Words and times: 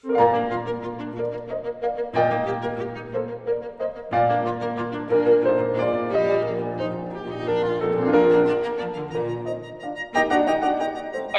A 0.00 0.10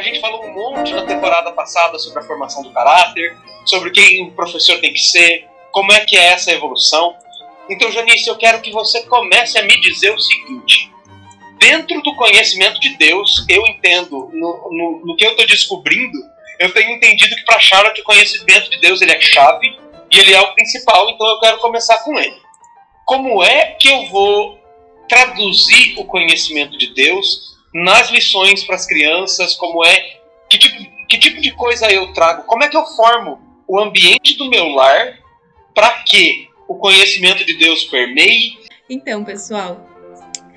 gente 0.01 0.19
falou 0.19 0.43
um 0.43 0.53
monte 0.53 0.91
na 0.91 1.05
temporada 1.05 1.53
passada 1.53 1.97
sobre 1.99 2.19
a 2.19 2.23
formação 2.23 2.61
do 2.63 2.73
caráter, 2.73 3.37
sobre 3.65 3.91
quem 3.91 4.27
o 4.27 4.31
professor 4.33 4.77
tem 4.81 4.91
que 4.91 4.99
ser, 4.99 5.47
como 5.71 5.93
é 5.93 6.03
que 6.03 6.17
é 6.17 6.33
essa 6.33 6.51
evolução. 6.51 7.15
Então, 7.69 7.89
Janice, 7.89 8.27
eu 8.27 8.35
quero 8.35 8.61
que 8.61 8.71
você 8.71 9.03
comece 9.05 9.57
a 9.57 9.63
me 9.63 9.79
dizer 9.79 10.13
o 10.13 10.19
seguinte: 10.19 10.91
dentro 11.57 12.01
do 12.01 12.13
conhecimento 12.17 12.77
de 12.81 12.97
Deus, 12.97 13.45
eu 13.47 13.65
entendo, 13.67 14.29
no, 14.33 14.69
no, 14.69 15.01
no 15.05 15.15
que 15.15 15.25
eu 15.25 15.31
estou 15.31 15.47
descobrindo, 15.47 16.28
eu 16.59 16.73
tenho 16.73 16.91
entendido 16.91 17.35
que 17.35 17.45
para 17.45 17.59
Charlotte 17.59 18.01
o 18.01 18.03
conhecimento 18.03 18.69
de 18.69 18.79
Deus 18.79 19.01
ele 19.01 19.13
é 19.13 19.21
chave 19.21 19.77
e 20.11 20.19
ele 20.19 20.33
é 20.33 20.41
o 20.41 20.53
principal, 20.53 21.09
então 21.09 21.27
eu 21.27 21.39
quero 21.39 21.57
começar 21.59 21.97
com 21.99 22.17
ele. 22.19 22.35
Como 23.05 23.43
é 23.43 23.77
que 23.79 23.87
eu 23.87 24.07
vou 24.07 24.59
traduzir 25.07 25.97
o 25.97 26.05
conhecimento 26.05 26.77
de 26.77 26.93
Deus 26.93 27.57
nas 27.73 28.09
lições 28.09 28.63
para 28.63 28.75
as 28.75 28.85
crianças? 28.85 29.55
Como 29.55 29.83
é 29.85 30.19
que 30.49 30.57
tipo, 30.57 31.07
que 31.07 31.17
tipo 31.17 31.41
de 31.41 31.51
coisa 31.53 31.91
eu 31.91 32.11
trago? 32.13 32.43
Como 32.43 32.63
é 32.63 32.67
que 32.67 32.77
eu 32.77 32.85
formo 32.85 33.39
o 33.67 33.79
ambiente 33.79 34.37
do 34.37 34.49
meu 34.49 34.67
lar 34.67 35.17
para 35.73 35.89
que 36.03 36.49
o 36.67 36.75
conhecimento 36.75 37.45
de 37.45 37.57
Deus 37.57 37.85
permeie? 37.85 38.59
Então, 38.89 39.23
pessoal, 39.23 39.88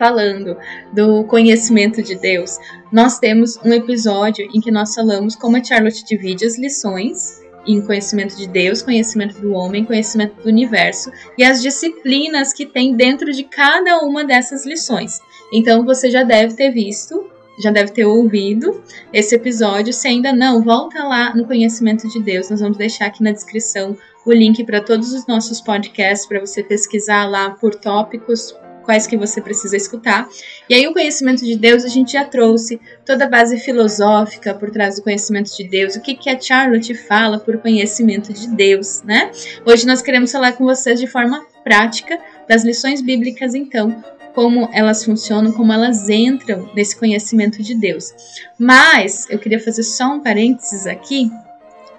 falando 0.02 0.56
do 0.92 1.22
conhecimento 1.22 2.02
de 2.02 2.16
Deus, 2.16 2.58
nós 2.90 3.20
temos 3.20 3.56
um 3.64 3.72
episódio 3.72 4.48
em 4.52 4.60
que 4.60 4.68
nós 4.68 4.96
falamos 4.96 5.36
como 5.36 5.56
a 5.56 5.62
Charlotte 5.62 6.04
divide 6.04 6.44
as 6.44 6.58
lições 6.58 7.40
em 7.64 7.80
conhecimento 7.80 8.36
de 8.36 8.48
Deus, 8.48 8.82
conhecimento 8.82 9.40
do 9.40 9.52
homem, 9.52 9.84
conhecimento 9.84 10.42
do 10.42 10.48
universo 10.48 11.12
e 11.38 11.44
as 11.44 11.62
disciplinas 11.62 12.52
que 12.52 12.66
tem 12.66 12.96
dentro 12.96 13.30
de 13.30 13.44
cada 13.44 14.00
uma 14.00 14.24
dessas 14.24 14.66
lições. 14.66 15.20
Então 15.52 15.84
você 15.84 16.10
já 16.10 16.24
deve 16.24 16.56
ter 16.56 16.72
visto, 16.72 17.30
já 17.62 17.70
deve 17.70 17.92
ter 17.92 18.04
ouvido 18.04 18.82
esse 19.12 19.36
episódio. 19.36 19.92
Se 19.92 20.08
ainda 20.08 20.32
não, 20.32 20.64
volta 20.64 21.04
lá 21.04 21.32
no 21.32 21.46
conhecimento 21.46 22.08
de 22.08 22.20
Deus. 22.20 22.50
Nós 22.50 22.58
vamos 22.58 22.76
deixar 22.76 23.06
aqui 23.06 23.22
na 23.22 23.30
descrição 23.30 23.96
o 24.26 24.32
link 24.32 24.64
para 24.64 24.80
todos 24.80 25.12
os 25.12 25.28
nossos 25.28 25.60
podcasts 25.60 26.26
para 26.26 26.40
você 26.40 26.60
pesquisar 26.60 27.24
lá 27.30 27.50
por 27.50 27.76
tópicos, 27.76 28.52
quais 28.82 29.06
que 29.06 29.16
você 29.16 29.40
precisa 29.40 29.76
escutar. 29.76 30.28
E 30.68 30.74
aí 30.74 30.86
o 30.86 30.92
conhecimento 30.92 31.44
de 31.44 31.56
Deus 31.56 31.84
a 31.84 31.88
gente 31.88 32.12
já 32.12 32.24
trouxe 32.24 32.80
toda 33.04 33.24
a 33.24 33.28
base 33.28 33.58
filosófica 33.58 34.54
por 34.54 34.70
trás 34.70 34.96
do 34.96 35.02
conhecimento 35.02 35.56
de 35.56 35.64
Deus, 35.68 35.96
o 35.96 36.00
que 36.00 36.14
que 36.14 36.28
a 36.28 36.40
Charlotte 36.40 36.94
fala 36.94 37.38
por 37.38 37.58
conhecimento 37.58 38.32
de 38.32 38.48
Deus, 38.48 39.02
né? 39.02 39.30
Hoje 39.64 39.86
nós 39.86 40.02
queremos 40.02 40.30
falar 40.30 40.52
com 40.52 40.64
vocês 40.64 40.98
de 40.98 41.06
forma 41.06 41.44
prática 41.64 42.18
das 42.48 42.64
lições 42.64 43.00
bíblicas 43.00 43.54
então, 43.54 44.04
como 44.34 44.68
elas 44.72 45.04
funcionam, 45.04 45.52
como 45.52 45.72
elas 45.72 46.08
entram 46.08 46.70
nesse 46.74 46.96
conhecimento 46.96 47.62
de 47.62 47.74
Deus. 47.74 48.12
Mas 48.58 49.26
eu 49.30 49.38
queria 49.38 49.60
fazer 49.60 49.82
só 49.82 50.14
um 50.14 50.20
parênteses 50.20 50.86
aqui, 50.86 51.30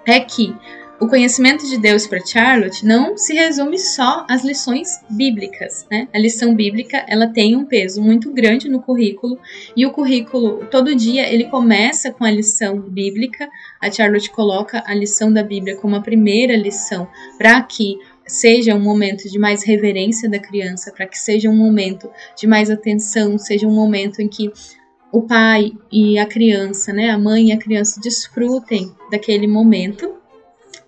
é 0.06 0.20
que 0.20 0.54
o 1.04 1.08
conhecimento 1.08 1.68
de 1.68 1.76
Deus 1.76 2.06
para 2.06 2.24
Charlotte 2.24 2.86
não 2.86 3.14
se 3.14 3.34
resume 3.34 3.78
só 3.78 4.24
às 4.26 4.42
lições 4.42 4.88
bíblicas, 5.10 5.86
né? 5.90 6.08
A 6.14 6.18
lição 6.18 6.54
bíblica, 6.54 7.04
ela 7.06 7.26
tem 7.26 7.54
um 7.54 7.66
peso 7.66 8.00
muito 8.00 8.32
grande 8.32 8.70
no 8.70 8.80
currículo, 8.80 9.38
e 9.76 9.84
o 9.84 9.92
currículo, 9.92 10.64
todo 10.70 10.96
dia, 10.96 11.30
ele 11.30 11.44
começa 11.44 12.10
com 12.10 12.24
a 12.24 12.30
lição 12.30 12.80
bíblica. 12.80 13.50
A 13.82 13.90
Charlotte 13.90 14.30
coloca 14.30 14.82
a 14.86 14.94
lição 14.94 15.30
da 15.30 15.42
Bíblia 15.42 15.76
como 15.76 15.94
a 15.94 16.00
primeira 16.00 16.56
lição 16.56 17.06
para 17.36 17.60
que 17.60 17.98
seja 18.26 18.74
um 18.74 18.80
momento 18.80 19.28
de 19.30 19.38
mais 19.38 19.62
reverência 19.62 20.30
da 20.30 20.38
criança, 20.38 20.90
para 20.90 21.06
que 21.06 21.18
seja 21.18 21.50
um 21.50 21.56
momento 21.56 22.08
de 22.34 22.46
mais 22.46 22.70
atenção, 22.70 23.36
seja 23.36 23.68
um 23.68 23.74
momento 23.74 24.22
em 24.22 24.28
que 24.28 24.50
o 25.12 25.20
pai 25.20 25.70
e 25.92 26.18
a 26.18 26.24
criança, 26.24 26.94
né, 26.94 27.10
a 27.10 27.18
mãe 27.18 27.50
e 27.50 27.52
a 27.52 27.58
criança 27.58 28.00
desfrutem 28.00 28.90
daquele 29.10 29.46
momento 29.46 30.23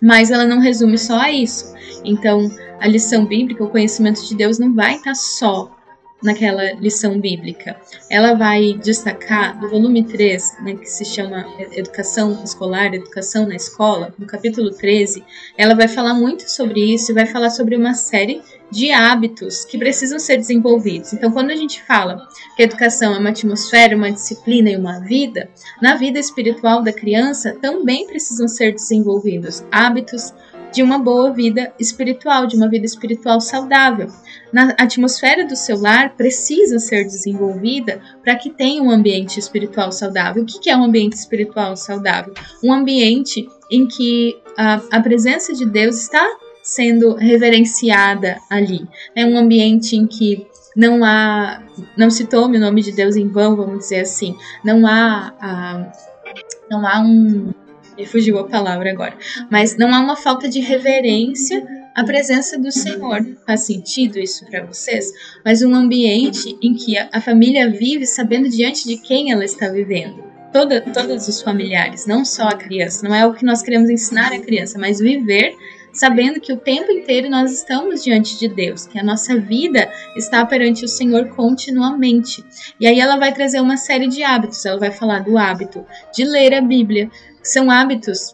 mas 0.01 0.31
ela 0.31 0.45
não 0.45 0.59
resume 0.59 0.97
só 0.97 1.19
a 1.19 1.31
isso. 1.31 1.73
Então, 2.03 2.49
a 2.79 2.87
lição 2.87 3.25
bíblica, 3.25 3.63
o 3.63 3.69
conhecimento 3.69 4.25
de 4.25 4.35
Deus 4.35 4.59
não 4.59 4.73
vai 4.73 4.95
estar 4.95 5.15
só 5.15 5.76
naquela 6.21 6.73
lição 6.73 7.19
bíblica. 7.19 7.79
Ela 8.09 8.33
vai 8.33 8.73
destacar 8.73 9.59
do 9.59 9.69
volume 9.69 10.03
3, 10.03 10.57
né, 10.63 10.75
que 10.75 10.85
se 10.85 11.05
chama 11.05 11.45
Educação 11.71 12.41
Escolar, 12.43 12.93
Educação 12.93 13.47
na 13.47 13.55
Escola, 13.55 14.13
no 14.17 14.25
capítulo 14.25 14.71
13, 14.71 15.23
ela 15.57 15.75
vai 15.75 15.87
falar 15.87 16.13
muito 16.13 16.49
sobre 16.49 16.93
isso 16.93 17.11
e 17.11 17.15
vai 17.15 17.25
falar 17.25 17.49
sobre 17.49 17.75
uma 17.75 17.93
série 17.93 18.41
de 18.69 18.91
hábitos 18.91 19.63
que 19.63 19.77
precisam 19.77 20.19
ser 20.19 20.37
desenvolvidos. 20.37 21.13
Então, 21.13 21.31
quando 21.31 21.51
a 21.51 21.55
gente 21.55 21.81
fala 21.83 22.27
que 22.55 22.61
a 22.61 22.65
educação 22.65 23.15
é 23.15 23.17
uma 23.17 23.29
atmosfera, 23.29 23.95
uma 23.95 24.11
disciplina 24.11 24.69
e 24.69 24.75
uma 24.75 24.99
vida, 24.99 25.49
na 25.81 25.95
vida 25.95 26.19
espiritual 26.19 26.81
da 26.83 26.91
criança 26.91 27.55
também 27.61 28.07
precisam 28.07 28.47
ser 28.47 28.73
desenvolvidos 28.73 29.63
hábitos 29.71 30.33
de 30.71 30.83
uma 30.83 30.99
boa 30.99 31.31
vida 31.31 31.73
espiritual, 31.79 32.45
de 32.45 32.55
uma 32.55 32.69
vida 32.69 32.85
espiritual 32.85 33.39
saudável. 33.39 34.07
Na 34.51 34.75
atmosfera 34.79 35.45
do 35.45 35.55
seu 35.55 35.79
lar 35.79 36.15
precisa 36.15 36.79
ser 36.79 37.03
desenvolvida 37.03 38.01
para 38.23 38.35
que 38.35 38.49
tenha 38.49 38.81
um 38.81 38.89
ambiente 38.89 39.39
espiritual 39.39 39.91
saudável. 39.91 40.43
O 40.43 40.45
que 40.45 40.69
é 40.69 40.77
um 40.77 40.83
ambiente 40.83 41.13
espiritual 41.13 41.75
saudável? 41.75 42.33
Um 42.63 42.73
ambiente 42.73 43.47
em 43.71 43.87
que 43.87 44.37
a, 44.57 44.81
a 44.91 45.01
presença 45.01 45.53
de 45.53 45.65
Deus 45.65 46.01
está 46.01 46.25
sendo 46.63 47.15
reverenciada 47.15 48.37
ali. 48.49 48.87
É 49.15 49.25
um 49.25 49.37
ambiente 49.37 49.95
em 49.95 50.05
que 50.05 50.45
não 50.75 51.03
há, 51.03 51.63
não 51.97 52.09
se 52.09 52.25
tome 52.25 52.57
o 52.57 52.61
nome 52.61 52.83
de 52.83 52.91
Deus 52.91 53.15
em 53.15 53.27
vão, 53.27 53.55
vamos 53.55 53.79
dizer 53.79 54.01
assim. 54.01 54.35
Não 54.63 54.85
há, 54.85 55.33
ah, 55.41 55.91
não 56.69 56.85
há 56.85 56.99
um, 56.99 57.51
me 57.97 58.05
fugiu 58.05 58.37
a 58.37 58.47
palavra 58.47 58.91
agora, 58.91 59.17
mas 59.49 59.75
não 59.75 59.93
há 59.93 59.99
uma 59.99 60.15
falta 60.15 60.47
de 60.47 60.59
reverência 60.59 61.65
à 61.95 62.03
presença 62.03 62.59
do 62.59 62.71
Senhor. 62.71 63.25
Faz 63.45 63.61
sentido 63.61 64.19
isso 64.19 64.45
para 64.45 64.63
vocês? 64.63 65.11
Mas 65.43 65.63
um 65.63 65.73
ambiente 65.73 66.55
em 66.61 66.75
que 66.75 66.95
a, 66.97 67.19
família 67.19 67.69
vive 67.69 68.05
sabendo 68.05 68.47
diante 68.47 68.87
de 68.87 68.97
quem 68.97 69.31
ela 69.31 69.43
está 69.43 69.69
vivendo. 69.69 70.23
Toda, 70.53 70.79
todos 70.79 71.27
os 71.27 71.41
familiares, 71.41 72.05
não 72.05 72.23
só 72.23 72.43
a 72.43 72.55
criança. 72.55 73.07
Não 73.07 73.13
é 73.13 73.25
o 73.25 73.33
que 73.33 73.43
nós 73.43 73.61
queremos 73.61 73.89
ensinar 73.89 74.31
a 74.31 74.39
criança, 74.39 74.77
mas 74.79 74.99
viver 74.99 75.53
sabendo 75.93 76.39
que 76.39 76.53
o 76.53 76.57
tempo 76.57 76.91
inteiro 76.91 77.29
nós 77.29 77.51
estamos 77.51 78.03
diante 78.03 78.37
de 78.37 78.47
Deus, 78.47 78.85
que 78.85 78.99
a 78.99 79.03
nossa 79.03 79.39
vida 79.39 79.91
está 80.15 80.45
perante 80.45 80.85
o 80.85 80.87
Senhor 80.87 81.29
continuamente. 81.29 82.43
E 82.79 82.87
aí 82.87 82.99
ela 82.99 83.17
vai 83.17 83.33
trazer 83.33 83.59
uma 83.59 83.77
série 83.77 84.07
de 84.07 84.23
hábitos, 84.23 84.65
ela 84.65 84.79
vai 84.79 84.91
falar 84.91 85.23
do 85.23 85.37
hábito 85.37 85.85
de 86.13 86.23
ler 86.23 86.53
a 86.53 86.61
Bíblia, 86.61 87.09
que 87.41 87.47
são 87.47 87.71
hábitos 87.71 88.33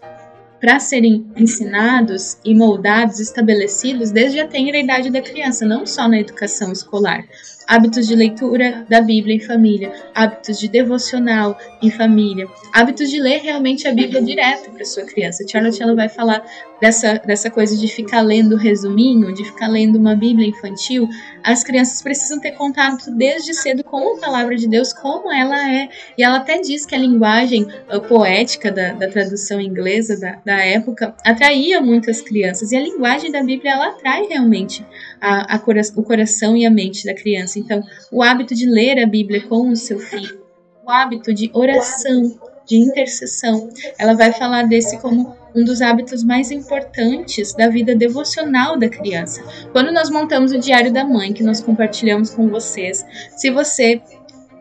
para 0.64 0.80
serem 0.80 1.28
ensinados 1.36 2.38
e 2.46 2.56
moldados, 2.56 3.20
estabelecidos 3.20 4.12
desde 4.12 4.40
a 4.40 4.48
tenra 4.48 4.78
idade 4.78 5.10
da 5.10 5.22
criança, 5.22 5.66
não 5.66 5.86
só 5.86 6.08
na 6.08 6.22
educação 6.22 6.72
escolar, 6.72 7.26
hábitos 7.68 8.08
de 8.08 8.16
leitura 8.16 8.86
da 8.90 9.02
Bíblia 9.02 9.36
em 9.36 9.40
família, 9.40 9.92
hábitos 10.14 10.60
de 10.60 10.68
devocional 10.68 11.58
em 11.82 11.90
família, 11.90 12.48
hábitos 12.74 13.10
de 13.10 13.20
ler 13.20 13.42
realmente 13.42 13.88
a 13.88 13.94
Bíblia 13.94 14.22
direto 14.22 14.72
para 14.72 14.86
sua 14.86 15.04
criança. 15.04 15.46
Charlotte 15.48 15.82
ela 15.82 15.96
vai 15.96 16.10
falar 16.10 16.44
dessa, 16.84 17.14
dessa 17.26 17.50
coisa 17.50 17.78
de 17.78 17.88
ficar 17.88 18.22
lendo 18.22 18.58
resuminho, 18.58 19.34
de 19.34 19.46
ficar 19.46 19.68
lendo 19.68 19.98
uma 19.98 20.16
Bíblia 20.16 20.48
infantil. 20.48 21.08
As 21.42 21.64
crianças 21.64 22.02
precisam 22.02 22.40
ter 22.42 22.52
contato 22.52 23.10
desde 23.12 23.54
cedo 23.54 23.84
com 23.86 24.18
a 24.18 24.20
palavra 24.20 24.56
de 24.56 24.68
Deus, 24.68 24.92
como 24.92 25.32
ela 25.32 25.72
é. 25.72 25.88
E 26.18 26.24
ela 26.24 26.38
até 26.38 26.60
diz 26.60 26.86
que 26.86 26.94
a 26.94 26.98
linguagem 26.98 27.68
a 27.90 28.00
poética 28.02 28.70
da, 28.70 28.92
da 28.92 29.08
tradução 29.08 29.62
inglesa 29.62 30.20
da, 30.20 30.40
da 30.44 30.60
época 30.60 31.16
atraía 31.24 31.80
muitas 31.80 32.22
crianças. 32.22 32.72
E 32.72 32.76
a 32.76 32.82
linguagem 32.82 33.32
da 33.32 33.42
Bíblia 33.42 33.72
ela 33.72 33.88
atrai 33.88 34.28
realmente 34.28 34.86
a, 35.24 35.56
a 35.56 35.60
cora 35.60 35.80
o 35.96 36.04
coração 36.04 36.58
e 36.58 36.66
a 36.66 36.70
mente 36.70 37.06
da 37.06 37.14
criança. 37.14 37.58
Então, 37.58 37.82
o 38.12 38.22
hábito 38.22 38.54
de 38.54 38.66
ler 38.66 39.02
a 39.02 39.06
Bíblia 39.06 39.42
com 39.48 39.70
o 39.70 39.76
seu 39.76 39.98
filho, 39.98 40.38
o 40.86 40.92
hábito 40.92 41.34
de 41.34 41.50
oração, 41.54 42.38
de 42.66 42.76
intercessão, 42.76 43.70
ela 43.98 44.14
vai 44.16 44.34
falar 44.34 44.64
desse 44.64 44.98
como 45.00 45.34
um 45.56 45.64
dos 45.64 45.82
hábitos 45.82 46.24
mais 46.24 46.52
importantes 46.52 47.54
da 47.54 47.70
vida 47.70 47.96
devocional 47.96 48.78
da 48.78 48.90
criança. 48.90 49.42
Quando 49.72 49.94
nós 49.94 50.10
montamos 50.10 50.52
o 50.52 50.60
Diário 50.60 50.92
da 50.92 51.06
Mãe, 51.06 51.32
que 51.32 51.44
nós 51.44 51.62
compartilhamos 51.62 52.32
com 52.32 52.50
vocês, 52.50 53.06
se 53.38 53.50
você 53.50 54.02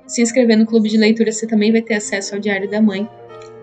se 0.07 0.23
inscrever 0.23 0.57
no 0.57 0.67
clube 0.67 0.89
de 0.89 0.97
leitura, 0.97 1.33
você 1.33 1.47
também 1.47 1.73
vai 1.73 1.83
ter 1.83 1.95
acesso 1.95 2.35
ao 2.35 2.41
Diário 2.41 2.71
da 2.71 2.81
Mãe 2.81 3.09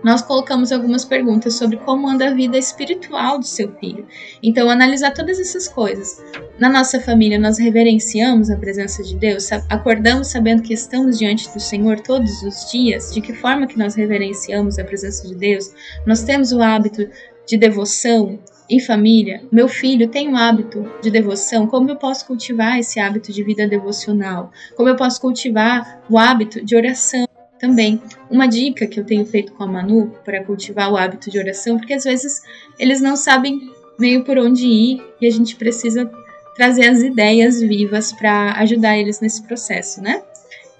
nós 0.02 0.22
colocamos 0.22 0.72
algumas 0.72 1.04
perguntas 1.04 1.54
sobre 1.54 1.76
como 1.78 2.08
anda 2.08 2.28
a 2.28 2.34
vida 2.34 2.56
espiritual 2.56 3.38
do 3.38 3.46
seu 3.46 3.72
filho. 3.76 4.06
Então, 4.42 4.70
analisar 4.70 5.12
todas 5.12 5.38
essas 5.38 5.68
coisas. 5.68 6.22
Na 6.58 6.68
nossa 6.68 7.00
família, 7.00 7.38
nós 7.38 7.58
reverenciamos 7.58 8.50
a 8.50 8.56
presença 8.56 9.02
de 9.02 9.16
Deus, 9.16 9.50
acordamos 9.68 10.28
sabendo 10.28 10.62
que 10.62 10.74
estamos 10.74 11.18
diante 11.18 11.52
do 11.52 11.60
Senhor 11.60 12.00
todos 12.00 12.42
os 12.42 12.70
dias, 12.70 13.12
de 13.12 13.20
que 13.20 13.32
forma 13.32 13.66
que 13.66 13.78
nós 13.78 13.94
reverenciamos 13.94 14.78
a 14.78 14.84
presença 14.84 15.26
de 15.26 15.34
Deus. 15.34 15.72
Nós 16.06 16.22
temos 16.22 16.52
o 16.52 16.62
hábito 16.62 17.08
de 17.46 17.56
devoção 17.56 18.38
em 18.68 18.78
família, 18.78 19.42
meu 19.50 19.66
filho 19.66 20.06
tem 20.06 20.28
um 20.28 20.36
hábito 20.36 20.88
de 21.02 21.10
devoção, 21.10 21.66
como 21.66 21.90
eu 21.90 21.96
posso 21.96 22.24
cultivar 22.24 22.78
esse 22.78 23.00
hábito 23.00 23.32
de 23.32 23.42
vida 23.42 23.66
devocional? 23.66 24.52
Como 24.76 24.88
eu 24.88 24.94
posso 24.94 25.20
cultivar 25.20 26.00
o 26.08 26.16
hábito 26.16 26.64
de 26.64 26.76
oração? 26.76 27.26
Também, 27.60 28.00
uma 28.30 28.46
dica 28.46 28.86
que 28.86 28.98
eu 28.98 29.04
tenho 29.04 29.26
feito 29.26 29.52
com 29.52 29.62
a 29.62 29.66
Manu 29.66 30.14
para 30.24 30.42
cultivar 30.42 30.90
o 30.90 30.96
hábito 30.96 31.30
de 31.30 31.38
oração, 31.38 31.76
porque 31.76 31.92
às 31.92 32.04
vezes 32.04 32.42
eles 32.78 33.02
não 33.02 33.16
sabem 33.16 33.70
meio 33.98 34.24
por 34.24 34.38
onde 34.38 34.66
ir 34.66 35.02
e 35.20 35.26
a 35.26 35.30
gente 35.30 35.56
precisa 35.56 36.10
trazer 36.56 36.88
as 36.88 37.02
ideias 37.02 37.60
vivas 37.60 38.12
para 38.12 38.54
ajudar 38.60 38.96
eles 38.96 39.20
nesse 39.20 39.42
processo, 39.42 40.02
né? 40.02 40.22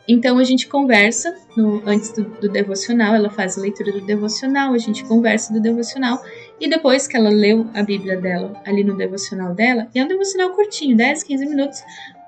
Então 0.09 0.39
a 0.39 0.45
gente 0.45 0.67
conversa 0.67 1.37
no, 1.55 1.83
antes 1.87 2.13
do, 2.13 2.25
do, 2.25 2.49
devocional, 2.49 3.15
ela 3.15 3.31
faz 3.31 3.59
a 3.59 3.61
leitura 3.61 3.93
do 3.93 4.01
devocional, 4.01 4.73
a 4.73 4.79
gente 4.79 5.05
conversa 5.05 5.53
do 5.53 5.61
devocional 5.61 6.21
e 6.59 6.69
depois 6.69 7.07
que 7.07 7.17
ela 7.17 7.29
leu 7.29 7.67
a 7.75 7.83
Bíblia 7.83 8.17
dela 8.17 8.61
ali 8.67 8.83
no 8.83 8.97
devocional 8.97 9.55
dela, 9.55 9.87
e 9.95 9.99
é 9.99 10.05
um 10.05 10.09
devocional 10.09 10.51
curtinho, 10.51 10.97
10, 10.97 11.23
15 11.23 11.47
minutos, 11.47 11.83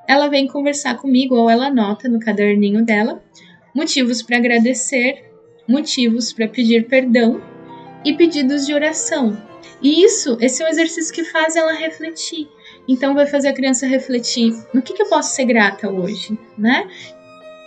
ela 0.06 0.28
vem 0.28 0.46
conversar 0.46 0.96
comigo 0.98 1.34
ou 1.34 1.48
ela 1.48 1.66
anota 1.66 2.08
no 2.08 2.20
caderninho 2.20 2.84
dela 2.84 3.20
motivos 3.74 4.22
para 4.22 4.36
agradecer, 4.36 5.24
motivos 5.68 6.32
para 6.32 6.48
pedir 6.48 6.86
perdão 6.86 7.42
e 8.04 8.14
pedidos 8.14 8.66
de 8.66 8.74
oração. 8.74 9.36
E 9.80 10.04
isso, 10.04 10.36
esse 10.40 10.62
é 10.62 10.66
um 10.66 10.68
exercício 10.68 11.14
que 11.14 11.24
faz 11.24 11.56
ela 11.56 11.72
refletir. 11.72 12.48
Então 12.86 13.14
vai 13.14 13.26
fazer 13.26 13.48
a 13.48 13.52
criança 13.52 13.86
refletir 13.86 14.54
no 14.72 14.82
que, 14.82 14.92
que 14.92 15.02
eu 15.02 15.08
posso 15.08 15.34
ser 15.34 15.44
grata 15.44 15.90
hoje, 15.90 16.38
né? 16.56 16.88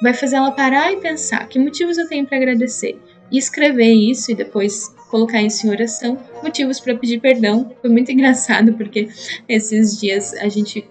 Vai 0.01 0.13
fazer 0.13 0.37
ela 0.37 0.51
parar 0.51 0.91
e 0.91 0.97
pensar 0.97 1.47
que 1.47 1.59
motivos 1.59 1.97
eu 1.97 2.07
tenho 2.07 2.25
para 2.25 2.37
agradecer 2.37 2.99
e 3.31 3.37
escrever 3.37 3.91
isso 3.91 4.31
e 4.31 4.35
depois 4.35 4.94
colocar 5.09 5.41
isso 5.41 5.65
em 5.65 5.69
oração. 5.69 6.17
Motivos 6.43 6.79
para 6.79 6.95
pedir 6.95 7.19
perdão. 7.19 7.71
Foi 7.81 7.89
muito 7.89 8.11
engraçado 8.11 8.73
porque 8.73 9.07
esses 9.47 9.99
dias 9.99 10.33
a 10.35 10.49
gente, 10.49 10.87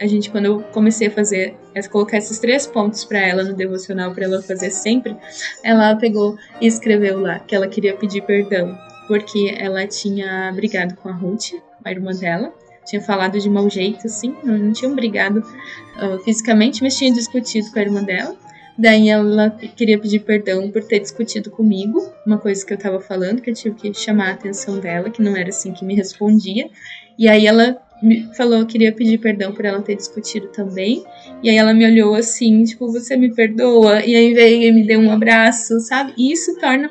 a, 0.00 0.06
gente 0.06 0.30
quando 0.30 0.46
eu 0.46 0.60
comecei 0.72 1.08
a 1.08 1.10
fazer, 1.10 1.54
a 1.76 1.88
colocar 1.88 2.18
esses 2.18 2.38
três 2.38 2.66
pontos 2.66 3.04
para 3.04 3.18
ela 3.18 3.44
no 3.44 3.54
devocional 3.54 4.12
para 4.12 4.24
ela 4.24 4.42
fazer 4.42 4.70
sempre, 4.70 5.16
ela 5.62 5.96
pegou 5.96 6.36
e 6.60 6.66
escreveu 6.66 7.20
lá 7.20 7.38
que 7.38 7.54
ela 7.54 7.68
queria 7.68 7.96
pedir 7.96 8.22
perdão 8.22 8.76
porque 9.08 9.56
ela 9.58 9.86
tinha 9.86 10.52
brigado 10.52 10.94
com 10.96 11.08
a 11.08 11.12
Ruth, 11.12 11.54
a 11.82 11.90
irmã 11.90 12.12
dela, 12.12 12.52
tinha 12.84 13.00
falado 13.00 13.40
de 13.40 13.48
mau 13.48 13.68
jeito, 13.68 14.06
assim, 14.06 14.36
não 14.44 14.72
tinham 14.72 14.94
brigado 14.94 15.40
uh, 15.40 16.18
fisicamente, 16.22 16.82
mas 16.82 16.96
tinha 16.96 17.12
discutido 17.12 17.70
com 17.72 17.78
a 17.78 17.82
irmã 17.82 18.04
dela. 18.04 18.36
Daí 18.78 19.08
ela 19.08 19.50
queria 19.50 19.98
pedir 19.98 20.20
perdão 20.20 20.70
por 20.70 20.84
ter 20.84 21.00
discutido 21.00 21.50
comigo, 21.50 22.12
uma 22.24 22.38
coisa 22.38 22.64
que 22.64 22.72
eu 22.72 22.78
tava 22.78 23.00
falando, 23.00 23.42
que 23.42 23.50
eu 23.50 23.54
tive 23.54 23.74
que 23.74 23.92
chamar 23.92 24.28
a 24.28 24.32
atenção 24.34 24.78
dela, 24.78 25.10
que 25.10 25.20
não 25.20 25.36
era 25.36 25.48
assim 25.48 25.72
que 25.72 25.84
me 25.84 25.96
respondia. 25.96 26.70
E 27.18 27.28
aí 27.28 27.46
ela 27.46 27.76
me 28.00 28.32
falou 28.36 28.64
que 28.64 28.72
queria 28.72 28.92
pedir 28.92 29.18
perdão 29.18 29.52
por 29.52 29.64
ela 29.64 29.82
ter 29.82 29.96
discutido 29.96 30.46
também. 30.48 31.04
E 31.42 31.50
aí 31.50 31.56
ela 31.56 31.74
me 31.74 31.84
olhou 31.84 32.14
assim, 32.14 32.62
tipo, 32.62 32.90
você 32.92 33.16
me 33.16 33.34
perdoa? 33.34 34.04
E 34.04 34.14
aí 34.14 34.32
veio 34.32 34.62
e 34.62 34.72
me 34.72 34.86
deu 34.86 35.00
um 35.00 35.10
abraço, 35.10 35.80
sabe? 35.80 36.14
E 36.16 36.30
isso 36.30 36.56
torna 36.60 36.88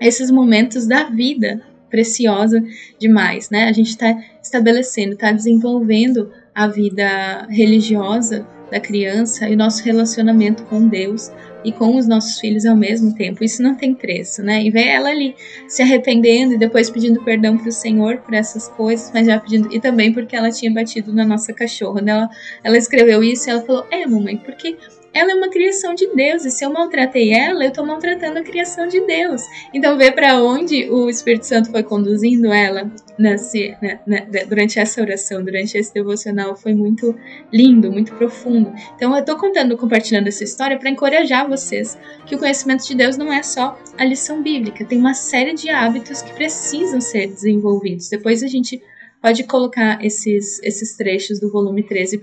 esses 0.00 0.30
momentos 0.30 0.86
da 0.86 1.04
vida 1.04 1.60
preciosa 1.90 2.64
demais, 2.98 3.50
né? 3.50 3.64
A 3.64 3.72
gente 3.72 3.90
está 3.90 4.18
estabelecendo, 4.42 5.12
está 5.12 5.32
desenvolvendo 5.32 6.32
a 6.54 6.66
vida 6.66 7.46
religiosa 7.50 8.46
da 8.70 8.80
criança 8.80 9.48
e 9.48 9.54
o 9.54 9.56
nosso 9.56 9.82
relacionamento 9.82 10.64
com 10.64 10.86
Deus 10.86 11.30
e 11.64 11.72
com 11.72 11.96
os 11.96 12.06
nossos 12.06 12.38
filhos 12.38 12.64
ao 12.64 12.76
mesmo 12.76 13.14
tempo. 13.14 13.44
Isso 13.44 13.62
não 13.62 13.74
tem 13.74 13.94
preço, 13.94 14.42
né? 14.42 14.62
E 14.62 14.70
ver 14.70 14.86
ela 14.86 15.10
ali 15.10 15.34
se 15.68 15.82
arrependendo 15.82 16.54
e 16.54 16.58
depois 16.58 16.88
pedindo 16.88 17.22
perdão 17.22 17.56
para 17.56 17.68
o 17.68 17.72
Senhor 17.72 18.18
por 18.18 18.34
essas 18.34 18.68
coisas, 18.68 19.10
mas 19.12 19.26
já 19.26 19.38
pedindo 19.38 19.72
e 19.74 19.80
também 19.80 20.12
porque 20.12 20.34
ela 20.34 20.50
tinha 20.50 20.72
batido 20.72 21.12
na 21.12 21.24
nossa 21.24 21.52
cachorra. 21.52 22.00
Né? 22.00 22.12
Ela, 22.12 22.30
ela 22.64 22.78
escreveu 22.78 23.22
isso 23.22 23.48
e 23.48 23.50
ela 23.50 23.62
falou: 23.62 23.86
"É, 23.90 24.06
mamãe, 24.06 24.36
porque 24.38 24.76
ela 25.12 25.32
é 25.32 25.34
uma 25.34 25.48
criação 25.48 25.94
de 25.94 26.06
Deus, 26.14 26.44
e 26.44 26.50
se 26.50 26.64
eu 26.64 26.72
maltratei 26.72 27.32
ela, 27.32 27.64
eu 27.64 27.70
estou 27.70 27.84
maltratando 27.84 28.38
a 28.38 28.42
criação 28.42 28.86
de 28.86 29.00
Deus. 29.00 29.42
Então, 29.74 29.96
vê 29.96 30.12
para 30.12 30.42
onde 30.42 30.88
o 30.90 31.08
Espírito 31.08 31.46
Santo 31.46 31.70
foi 31.70 31.82
conduzindo 31.82 32.52
ela 32.52 32.90
nesse, 33.18 33.76
né, 33.82 34.00
né, 34.06 34.26
durante 34.48 34.78
essa 34.78 35.00
oração, 35.00 35.44
durante 35.44 35.76
esse 35.76 35.92
devocional, 35.92 36.56
foi 36.56 36.74
muito 36.74 37.14
lindo, 37.52 37.90
muito 37.90 38.14
profundo. 38.14 38.72
Então, 38.94 39.12
eu 39.14 39.20
estou 39.20 39.36
contando, 39.36 39.76
compartilhando 39.76 40.28
essa 40.28 40.44
história 40.44 40.78
para 40.78 40.90
encorajar 40.90 41.48
vocês 41.48 41.98
que 42.26 42.34
o 42.34 42.38
conhecimento 42.38 42.86
de 42.86 42.94
Deus 42.94 43.16
não 43.16 43.32
é 43.32 43.42
só 43.42 43.78
a 43.98 44.04
lição 44.04 44.42
bíblica, 44.42 44.84
tem 44.84 44.98
uma 44.98 45.14
série 45.14 45.54
de 45.54 45.68
hábitos 45.68 46.22
que 46.22 46.32
precisam 46.32 47.00
ser 47.00 47.26
desenvolvidos. 47.26 48.08
Depois 48.08 48.42
a 48.42 48.46
gente 48.46 48.80
pode 49.20 49.44
colocar 49.44 50.04
esses, 50.04 50.60
esses 50.62 50.96
trechos 50.96 51.38
do 51.38 51.50
volume 51.50 51.82
13 51.82 52.20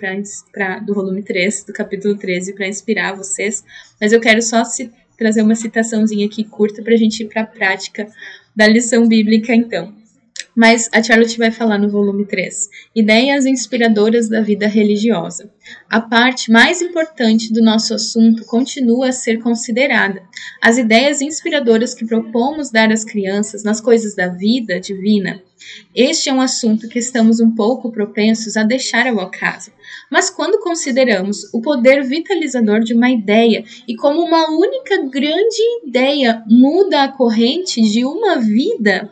para 0.51 0.79
do 0.79 0.93
volume 0.93 1.21
3, 1.21 1.65
do 1.65 1.73
capítulo 1.73 2.17
13 2.17 2.53
para 2.53 2.67
inspirar 2.67 3.15
vocês, 3.15 3.63
mas 3.99 4.11
eu 4.11 4.19
quero 4.19 4.41
só 4.41 4.63
se, 4.63 4.91
trazer 5.17 5.41
uma 5.41 5.55
citaçãozinha 5.55 6.25
aqui 6.25 6.43
curta 6.43 6.81
para 6.81 6.93
a 6.93 6.97
gente 6.97 7.23
ir 7.23 7.27
para 7.27 7.41
a 7.41 7.45
prática 7.45 8.07
da 8.55 8.67
lição 8.67 9.07
bíblica 9.07 9.53
então. 9.53 9.96
Mas 10.57 10.89
a 10.91 11.03
Charlotte 11.03 11.37
vai 11.37 11.51
falar 11.51 11.77
no 11.77 11.87
volume 11.87 12.25
3. 12.25 12.67
Ideias 12.95 13.45
inspiradoras 13.45 14.27
da 14.27 14.41
vida 14.41 14.65
religiosa. 14.65 15.51
A 15.87 16.01
parte 16.01 16.51
mais 16.51 16.81
importante 16.81 17.53
do 17.53 17.61
nosso 17.61 17.93
assunto 17.93 18.43
continua 18.43 19.09
a 19.09 19.11
ser 19.11 19.37
considerada. 19.37 20.19
As 20.59 20.79
ideias 20.79 21.21
inspiradoras 21.21 21.93
que 21.93 22.07
propomos 22.07 22.71
dar 22.71 22.91
às 22.91 23.05
crianças 23.05 23.63
nas 23.63 23.79
coisas 23.79 24.15
da 24.15 24.29
vida 24.29 24.79
divina. 24.79 25.43
Este 25.93 26.29
é 26.29 26.33
um 26.33 26.41
assunto 26.41 26.87
que 26.87 26.99
estamos 26.99 27.39
um 27.39 27.53
pouco 27.53 27.91
propensos 27.91 28.57
a 28.57 28.63
deixar 28.63 29.07
ao 29.07 29.19
acaso. 29.19 29.71
Mas 30.09 30.29
quando 30.29 30.59
consideramos 30.59 31.51
o 31.53 31.61
poder 31.61 32.03
vitalizador 32.03 32.79
de 32.79 32.93
uma 32.93 33.09
ideia 33.09 33.63
e 33.87 33.95
como 33.95 34.21
uma 34.21 34.49
única 34.51 35.03
grande 35.07 35.61
ideia 35.85 36.43
muda 36.47 37.03
a 37.03 37.11
corrente 37.11 37.81
de 37.81 38.05
uma 38.05 38.39
vida, 38.39 39.09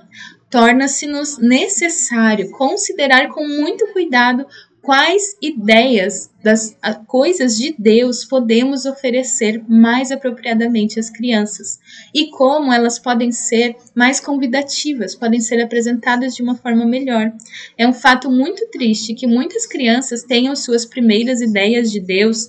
torna-se-nos 0.56 1.38
necessário 1.38 2.50
considerar 2.50 3.28
com 3.28 3.46
muito 3.46 3.92
cuidado 3.92 4.48
quais 4.82 5.36
ideias 5.42 6.32
das 6.42 6.78
coisas 7.08 7.58
de 7.58 7.76
Deus 7.78 8.24
podemos 8.24 8.86
oferecer 8.86 9.62
mais 9.68 10.14
apropriadamente 10.14 10.98
às 10.98 11.10
crianças 11.10 11.78
e 12.14 12.30
como 12.30 12.72
elas 12.72 12.98
podem 12.98 13.34
ser 13.34 13.76
mais 13.94 14.22
convidativas, 14.22 15.14
podem 15.14 15.42
ser 15.42 15.62
apresentadas 15.62 16.34
de 16.34 16.42
uma 16.42 16.56
forma 16.56 16.86
melhor. 16.86 17.34
É 17.78 17.86
um 17.86 17.94
fato 17.94 18.32
muito 18.32 18.66
triste 18.70 19.14
que 19.14 19.28
muitas 19.28 19.66
crianças 19.66 20.24
tenham 20.24 20.56
suas 20.56 20.86
primeiras 20.86 21.42
ideias 21.42 21.92
de 21.92 22.00
Deus 22.00 22.48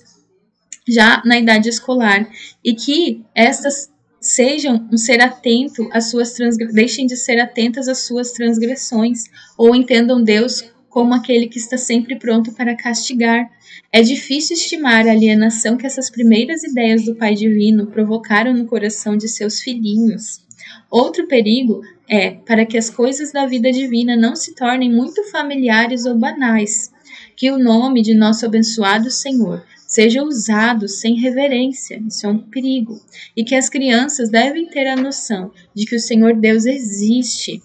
já 0.87 1.21
na 1.25 1.37
idade 1.37 1.67
escolar 1.67 2.25
e 2.63 2.73
que 2.73 3.25
estas 3.35 3.89
sejam 4.19 4.87
um 4.91 4.97
ser 4.97 5.21
atento 5.21 5.87
às 5.91 6.09
suas 6.09 6.35
deixem 6.73 7.05
de 7.05 7.15
ser 7.15 7.39
atentas 7.39 7.87
às 7.87 7.99
suas 7.99 8.31
transgressões 8.31 9.25
ou 9.57 9.75
entendam 9.75 10.23
Deus 10.23 10.65
como 10.89 11.13
aquele 11.13 11.47
que 11.47 11.59
está 11.59 11.77
sempre 11.77 12.17
pronto 12.17 12.51
para 12.53 12.75
castigar. 12.75 13.49
É 13.91 14.01
difícil 14.01 14.55
estimar 14.55 15.07
a 15.07 15.11
alienação 15.11 15.77
que 15.77 15.85
essas 15.85 16.09
primeiras 16.09 16.63
ideias 16.63 17.05
do 17.05 17.15
Pai 17.15 17.35
Divino 17.35 17.87
provocaram 17.87 18.53
no 18.53 18.65
coração 18.65 19.15
de 19.15 19.27
seus 19.27 19.61
filhinhos. 19.61 20.41
Outro 20.89 21.27
perigo 21.27 21.81
é 22.09 22.31
para 22.31 22.65
que 22.65 22.77
as 22.77 22.89
coisas 22.89 23.31
da 23.31 23.45
vida 23.45 23.71
divina 23.71 24.15
não 24.15 24.35
se 24.35 24.55
tornem 24.55 24.91
muito 24.91 25.23
familiares 25.29 26.05
ou 26.05 26.15
banais, 26.15 26.91
que 27.35 27.51
o 27.51 27.59
nome 27.59 28.01
de 28.01 28.15
nosso 28.15 28.45
abençoado 28.45 29.11
Senhor 29.11 29.63
seja 29.97 30.21
usado 30.21 30.87
sem 30.87 31.15
reverência, 31.15 31.99
isso 32.07 32.27
é 32.27 32.29
um 32.29 32.37
perigo, 32.37 33.01
e 33.35 33.43
que 33.43 33.55
as 33.55 33.67
crianças 33.67 34.29
devem 34.29 34.67
ter 34.67 34.85
a 34.85 34.95
noção 34.95 35.51
de 35.73 35.87
que 35.87 35.95
o 35.95 35.99
Senhor 35.99 36.35
Deus 36.35 36.67
existe 36.67 37.63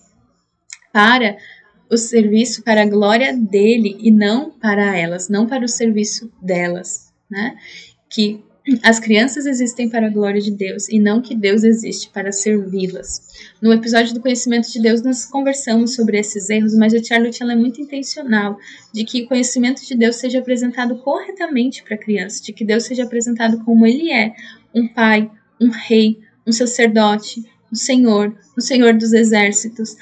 para 0.91 1.37
o 1.91 1.97
serviço, 1.99 2.63
para 2.63 2.85
a 2.85 2.89
glória 2.89 3.37
dele 3.37 3.99
e 4.01 4.11
não 4.11 4.51
para 4.51 4.97
elas, 4.97 5.29
não 5.29 5.47
para 5.47 5.63
o 5.63 5.69
serviço 5.69 6.33
delas, 6.41 7.13
né? 7.31 7.55
Que 8.09 8.43
as 8.83 9.01
crianças 9.01 9.45
existem 9.45 9.89
para 9.89 10.07
a 10.07 10.11
glória 10.11 10.41
de 10.41 10.51
Deus 10.51 10.89
e 10.89 10.99
não 10.99 11.21
que 11.21 11.35
Deus 11.35 11.65
existe 11.65 12.09
para 12.11 12.31
servi-las. 12.31 13.21
No 13.61 13.73
episódio 13.73 14.15
do 14.15 14.21
Conhecimento 14.21 14.71
de 14.71 14.81
Deus, 14.81 15.03
nós 15.03 15.25
conversamos 15.25 15.95
sobre 15.95 16.19
esses 16.19 16.49
erros, 16.49 16.77
mas 16.77 16.95
a 16.95 17.03
Charlotte 17.03 17.43
é 17.43 17.57
muito 17.57 17.81
intencional 17.81 18.57
de 18.93 19.05
que 19.05 19.23
o 19.23 19.29
conhecimento 19.29 19.85
de 19.85 19.97
Deus 19.97 20.17
seja 20.17 20.39
apresentado 20.39 20.97
corretamente 20.99 21.83
para 21.83 21.97
a 21.97 21.99
criança, 21.99 22.43
de 22.43 22.53
que 22.53 22.65
Deus 22.65 22.85
seja 22.85 23.03
apresentado 23.03 23.65
como 23.65 23.85
ele 23.85 24.13
é: 24.13 24.33
um 24.73 24.87
pai, 24.87 25.29
um 25.61 25.69
rei, 25.69 26.21
um 26.47 26.53
sacerdote, 26.53 27.45
um 27.73 27.77
senhor, 27.77 28.37
um 28.57 28.61
senhor 28.61 28.95
dos 28.95 29.13
exércitos, 29.13 29.97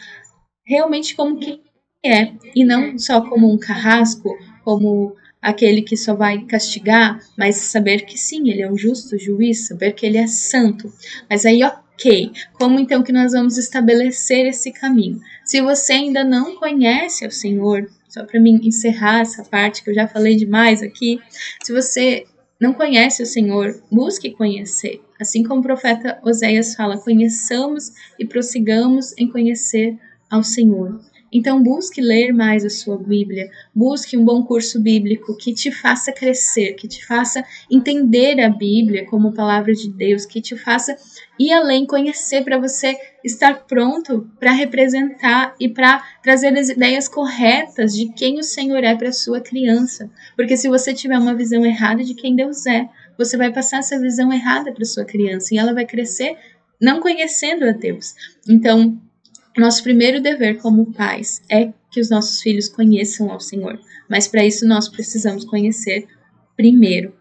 realmente 0.67 1.15
como 1.15 1.39
que 1.39 1.61
é, 2.05 2.33
e 2.55 2.65
não 2.65 2.99
só 2.99 3.21
como 3.27 3.51
um 3.51 3.59
carrasco, 3.59 4.37
como 4.65 5.15
aquele 5.41 5.83
que 5.83 5.97
só 5.97 6.15
vai 6.15 6.45
castigar, 6.45 7.21
mas 7.37 7.57
saber 7.57 8.05
que 8.05 8.19
sim, 8.19 8.51
ele 8.51 8.63
é 8.63 8.71
um 8.71 8.77
justo 8.77 9.19
juiz, 9.19 9.67
saber 9.67 9.93
que 9.93 10.05
ele 10.05 10.19
é 10.19 10.27
santo. 10.27 10.93
Mas 11.29 11.47
aí, 11.47 11.63
ok, 11.63 12.33
como 12.55 12.79
então 12.79 13.03
que 13.03 13.13
nós 13.13 13.33
vamos 13.33 13.57
estabelecer 13.57 14.47
esse 14.47 14.71
caminho? 14.71 15.21
Se 15.45 15.61
você 15.61 15.95
ainda 15.95 16.23
não 16.23 16.57
conhece 16.57 17.27
o 17.27 17.31
Senhor, 17.31 17.89
só 18.09 18.25
para 18.25 18.41
mim 18.41 18.61
encerrar 18.63 19.21
essa 19.21 19.45
parte 19.45 19.83
que 19.83 19.91
eu 19.91 19.95
já 19.95 20.07
falei 20.07 20.37
demais 20.37 20.83
aqui, 20.83 21.21
se 21.63 21.73
você 21.73 22.27
não 22.61 22.75
conhece 22.75 23.23
o 23.23 23.27
Senhor, 23.27 23.83
busque 23.91 24.31
conhecer. 24.33 25.01
Assim 25.19 25.43
como 25.43 25.61
o 25.61 25.63
profeta 25.63 26.19
Oséias 26.23 26.75
fala, 26.75 26.99
conheçamos 26.99 27.93
e 28.19 28.27
prossigamos 28.27 29.15
em 29.17 29.29
conhecer 29.31 29.99
ao 30.31 30.43
Senhor. 30.43 31.01
Então, 31.33 31.63
busque 31.63 32.01
ler 32.01 32.33
mais 32.33 32.65
a 32.65 32.71
sua 32.71 32.99
Bíblia, 32.99 33.49
busque 33.75 34.17
um 34.17 34.25
bom 34.25 34.43
curso 34.43 34.81
bíblico 34.81 35.37
que 35.37 35.55
te 35.55 35.71
faça 35.71 36.13
crescer, 36.13 36.75
que 36.75 36.89
te 36.89 37.07
faça 37.07 37.45
entender 37.71 38.41
a 38.41 38.49
Bíblia 38.49 39.07
como 39.07 39.33
palavra 39.33 39.73
de 39.73 39.89
Deus, 39.91 40.27
que 40.27 40.41
te 40.41 40.57
faça 40.57 40.97
ir 41.39 41.53
além, 41.53 41.87
conhecer, 41.87 42.43
para 42.43 42.59
você 42.59 42.97
estar 43.25 43.67
pronto 43.67 44.29
para 44.39 44.53
representar 44.53 45.55
e 45.59 45.69
para 45.69 46.03
trazer 46.23 46.57
as 46.59 46.69
ideias 46.69 47.09
corretas 47.09 47.95
de 47.95 48.13
quem 48.13 48.39
o 48.39 48.43
Senhor 48.43 48.83
é 48.83 48.95
para 48.95 49.13
sua 49.13 49.41
criança. 49.41 50.11
Porque 50.37 50.57
se 50.57 50.69
você 50.69 50.93
tiver 50.93 51.19
uma 51.19 51.35
visão 51.35 51.65
errada 51.65 52.03
de 52.03 52.15
quem 52.15 52.35
Deus 52.35 52.67
é, 52.67 52.89
você 53.17 53.37
vai 53.37 53.53
passar 53.53 53.79
essa 53.79 54.01
visão 54.01 54.33
errada 54.33 54.73
para 54.73 54.85
sua 54.85 55.05
criança 55.05 55.55
e 55.55 55.59
ela 55.59 55.75
vai 55.75 55.85
crescer 55.85 56.37
não 56.81 57.01
conhecendo 57.01 57.67
a 57.67 57.73
Deus. 57.73 58.15
Então, 58.49 58.99
nosso 59.59 59.83
primeiro 59.83 60.21
dever 60.21 60.59
como 60.59 60.93
pais 60.93 61.43
é 61.51 61.73
que 61.91 62.01
os 62.01 62.09
nossos 62.09 62.41
filhos 62.41 62.69
conheçam 62.69 63.31
ao 63.31 63.41
Senhor, 63.41 63.79
mas 64.09 64.29
para 64.29 64.45
isso 64.45 64.67
nós 64.67 64.89
precisamos 64.89 65.45
conhecer 65.45 66.07
primeiro. 66.57 67.15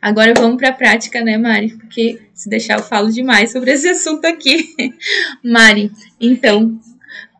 Agora 0.00 0.34
vamos 0.34 0.58
para 0.58 0.68
a 0.68 0.72
prática, 0.72 1.22
né, 1.22 1.36
Mari? 1.36 1.76
Porque 1.76 2.20
se 2.32 2.48
deixar 2.48 2.78
eu 2.78 2.84
falo 2.84 3.10
demais 3.10 3.50
sobre 3.50 3.72
esse 3.72 3.88
assunto 3.88 4.24
aqui. 4.26 4.74
Mari, 5.42 5.90
então, 6.20 6.78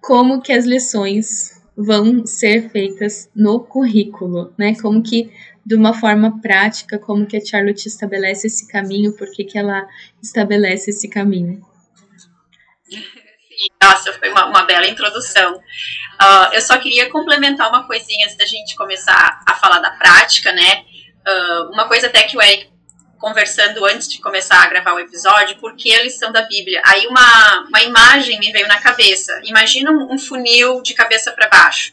como 0.01 0.41
que 0.41 0.53
as 0.53 0.65
lições 0.65 1.61
vão 1.77 2.27
ser 2.27 2.71
feitas 2.71 3.29
no 3.35 3.61
currículo, 3.61 4.53
né? 4.59 4.75
Como 4.81 5.03
que 5.03 5.31
de 5.65 5.75
uma 5.75 5.93
forma 5.93 6.41
prática, 6.41 6.99
como 6.99 7.27
que 7.27 7.37
a 7.37 7.45
Charlotte 7.45 7.87
estabelece 7.87 8.47
esse 8.47 8.69
caminho, 8.69 9.13
por 9.13 9.31
que, 9.31 9.45
que 9.45 9.59
ela 9.59 9.87
estabelece 10.23 10.91
esse 10.91 11.09
caminho? 11.09 11.61
Nossa, 13.83 14.13
foi 14.13 14.31
uma, 14.31 14.47
uma 14.47 14.63
bela 14.65 14.87
introdução. 14.87 15.57
Uh, 15.57 16.53
eu 16.53 16.61
só 16.61 16.79
queria 16.79 17.11
complementar 17.11 17.69
uma 17.69 17.87
coisinha 17.87 18.27
antes 18.27 18.37
da 18.37 18.47
gente 18.47 18.75
começar 18.77 19.43
a 19.47 19.55
falar 19.55 19.81
da 19.81 19.91
prática, 19.91 20.53
né? 20.53 20.85
Uh, 21.27 21.73
uma 21.73 21.87
coisa 21.87 22.07
até 22.07 22.23
que 22.23 22.37
o 22.37 22.43
Eric 22.43 22.71
conversando 23.19 23.85
antes 23.85 24.09
de 24.09 24.21
começar 24.21 24.63
a 24.63 24.69
gravar 24.69 24.93
o 24.93 25.01
episódio, 25.01 25.59
por 25.59 25.75
que 25.75 25.95
a 25.95 26.03
lição 26.03 26.31
da 26.31 26.43
Bíblia? 26.43 26.83
Aí 26.85 27.07
uma, 27.07 27.65
uma 27.69 27.83
imagem 27.83 28.39
me 28.39 28.53
veio 28.53 28.69
na 28.69 28.79
cabeça. 28.81 29.41
Imagina 29.45 29.91
um, 29.91 30.15
um 30.15 30.19
funil 30.19 30.83
de 30.83 30.95
cabeça 30.95 31.33
para 31.33 31.49
baixo. 31.49 31.93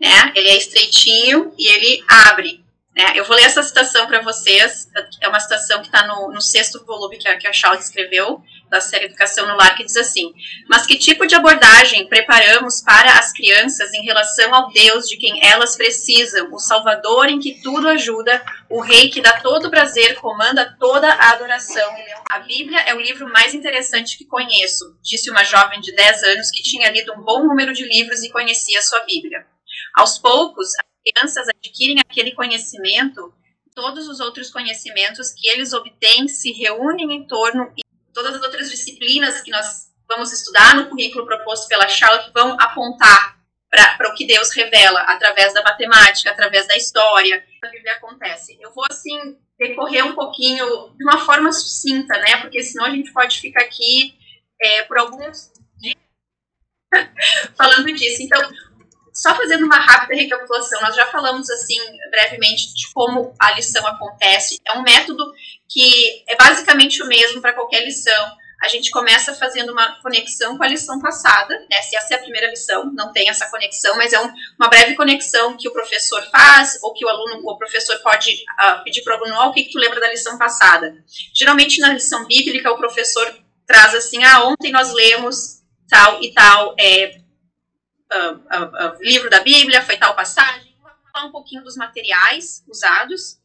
Né? 0.00 0.32
Ele 0.34 0.48
é 0.48 0.56
estreitinho 0.56 1.54
e 1.56 1.68
ele 1.68 2.04
abre. 2.08 2.61
Né? 2.94 3.12
Eu 3.14 3.24
vou 3.24 3.34
ler 3.34 3.44
essa 3.44 3.62
citação 3.62 4.06
para 4.06 4.20
vocês. 4.20 4.88
É 5.20 5.28
uma 5.28 5.40
citação 5.40 5.80
que 5.80 5.86
está 5.86 6.06
no, 6.06 6.30
no, 6.30 6.42
sexto 6.42 6.84
volume 6.84 7.16
que 7.16 7.26
a, 7.26 7.38
que 7.38 7.48
a 7.48 7.52
Charles 7.52 7.86
escreveu 7.86 8.42
da 8.68 8.80
série 8.80 9.06
Educação 9.06 9.46
no 9.46 9.56
Lar, 9.56 9.74
que 9.74 9.84
diz 9.84 9.96
assim: 9.96 10.32
Mas 10.68 10.84
que 10.84 10.98
tipo 10.98 11.26
de 11.26 11.34
abordagem 11.34 12.06
preparamos 12.06 12.82
para 12.82 13.18
as 13.18 13.32
crianças 13.32 13.92
em 13.94 14.02
relação 14.02 14.54
ao 14.54 14.70
Deus 14.70 15.08
de 15.08 15.16
quem 15.16 15.42
elas 15.42 15.74
precisam, 15.74 16.52
o 16.52 16.58
Salvador 16.58 17.28
em 17.28 17.38
que 17.38 17.62
tudo 17.62 17.88
ajuda, 17.88 18.42
o 18.68 18.80
Rei 18.80 19.08
que 19.08 19.22
dá 19.22 19.40
todo 19.40 19.66
o 19.66 19.70
prazer, 19.70 20.16
comanda 20.16 20.76
toda 20.78 21.10
a 21.12 21.30
adoração? 21.30 21.90
A 22.30 22.40
Bíblia 22.40 22.80
é 22.80 22.94
o 22.94 23.00
livro 23.00 23.26
mais 23.30 23.54
interessante 23.54 24.18
que 24.18 24.26
conheço, 24.26 24.96
disse 25.02 25.30
uma 25.30 25.44
jovem 25.44 25.80
de 25.80 25.94
10 25.94 26.22
anos 26.24 26.50
que 26.50 26.62
tinha 26.62 26.90
lido 26.90 27.12
um 27.14 27.22
bom 27.22 27.44
número 27.46 27.72
de 27.72 27.84
livros 27.84 28.22
e 28.22 28.30
conhecia 28.30 28.82
sua 28.82 29.00
Bíblia. 29.00 29.46
Aos 29.94 30.18
poucos, 30.18 30.68
crianças 31.04 31.48
adquirem 31.48 31.98
aquele 32.00 32.32
conhecimento 32.32 33.32
todos 33.74 34.06
os 34.08 34.20
outros 34.20 34.50
conhecimentos 34.50 35.32
que 35.32 35.48
eles 35.48 35.72
obtêm 35.72 36.28
se 36.28 36.52
reúnem 36.52 37.12
em 37.12 37.26
torno 37.26 37.72
todas 38.12 38.34
as 38.34 38.42
outras 38.42 38.70
disciplinas 38.70 39.40
que 39.40 39.50
nós 39.50 39.92
vamos 40.08 40.32
estudar 40.32 40.76
no 40.76 40.88
currículo 40.88 41.26
proposto 41.26 41.68
pela 41.68 41.88
Charlotte 41.88 42.30
vão 42.32 42.56
apontar 42.60 43.40
para 43.96 44.10
o 44.10 44.14
que 44.14 44.26
Deus 44.26 44.54
revela 44.54 45.00
através 45.00 45.54
da 45.54 45.62
matemática, 45.62 46.30
através 46.30 46.68
da 46.68 46.76
história. 46.76 47.42
A 47.64 47.68
Bíblia 47.68 47.94
acontece. 47.94 48.58
Eu 48.60 48.70
vou, 48.70 48.84
assim, 48.90 49.38
decorrer 49.58 50.04
um 50.04 50.14
pouquinho 50.14 50.94
de 50.94 51.04
uma 51.04 51.24
forma 51.24 51.50
sucinta, 51.50 52.18
né? 52.18 52.36
Porque 52.42 52.62
senão 52.62 52.84
a 52.84 52.90
gente 52.90 53.10
pode 53.12 53.40
ficar 53.40 53.62
aqui 53.62 54.14
é, 54.60 54.82
por 54.82 54.98
alguns 54.98 55.50
dias 55.78 55.96
falando 57.56 57.86
disso. 57.94 58.22
Então, 58.22 58.52
só 59.12 59.34
fazendo 59.34 59.64
uma 59.64 59.76
rápida 59.76 60.14
recapitulação, 60.14 60.80
nós 60.80 60.96
já 60.96 61.06
falamos 61.06 61.50
assim 61.50 61.78
brevemente 62.10 62.72
de 62.74 62.90
como 62.92 63.34
a 63.38 63.52
lição 63.52 63.86
acontece. 63.86 64.58
É 64.64 64.78
um 64.78 64.82
método 64.82 65.32
que 65.68 66.24
é 66.28 66.36
basicamente 66.36 67.02
o 67.02 67.06
mesmo 67.06 67.40
para 67.40 67.52
qualquer 67.52 67.84
lição. 67.84 68.42
A 68.62 68.68
gente 68.68 68.92
começa 68.92 69.34
fazendo 69.34 69.72
uma 69.72 70.00
conexão 70.00 70.56
com 70.56 70.62
a 70.62 70.68
lição 70.68 71.00
passada, 71.00 71.52
né? 71.68 71.82
Se 71.82 71.96
essa 71.96 72.14
é 72.14 72.16
a 72.16 72.20
primeira 72.20 72.48
lição, 72.48 72.92
não 72.94 73.12
tem 73.12 73.28
essa 73.28 73.50
conexão, 73.50 73.96
mas 73.96 74.12
é 74.12 74.20
um, 74.20 74.32
uma 74.56 74.68
breve 74.68 74.94
conexão 74.94 75.56
que 75.56 75.68
o 75.68 75.72
professor 75.72 76.22
faz, 76.30 76.78
ou 76.80 76.94
que 76.94 77.04
o 77.04 77.08
aluno, 77.08 77.42
o 77.44 77.58
professor 77.58 77.98
pode 77.98 78.30
uh, 78.30 78.84
pedir 78.84 79.02
para 79.02 79.14
o 79.14 79.16
aluno, 79.16 79.40
oh, 79.40 79.48
o 79.48 79.52
que, 79.52 79.64
que 79.64 79.72
tu 79.72 79.78
lembra 79.78 79.98
da 79.98 80.08
lição 80.08 80.38
passada? 80.38 80.94
Geralmente 81.34 81.80
na 81.80 81.92
lição 81.92 82.24
bíblica 82.24 82.70
o 82.70 82.78
professor 82.78 83.36
traz 83.66 83.94
assim, 83.94 84.22
ah, 84.22 84.44
ontem 84.44 84.70
nós 84.70 84.92
lemos 84.92 85.62
tal 85.88 86.22
e 86.22 86.32
tal 86.32 86.74
é, 86.78 87.21
uh, 88.18 88.34
uh, 88.34 88.98
livro 89.00 89.30
da 89.30 89.40
Bíblia, 89.40 89.82
foi 89.82 89.96
tal 89.96 90.14
passagem, 90.14 90.74
falar 91.12 91.26
um 91.26 91.32
pouquinho 91.32 91.62
dos 91.62 91.76
materiais 91.76 92.64
usados, 92.68 93.40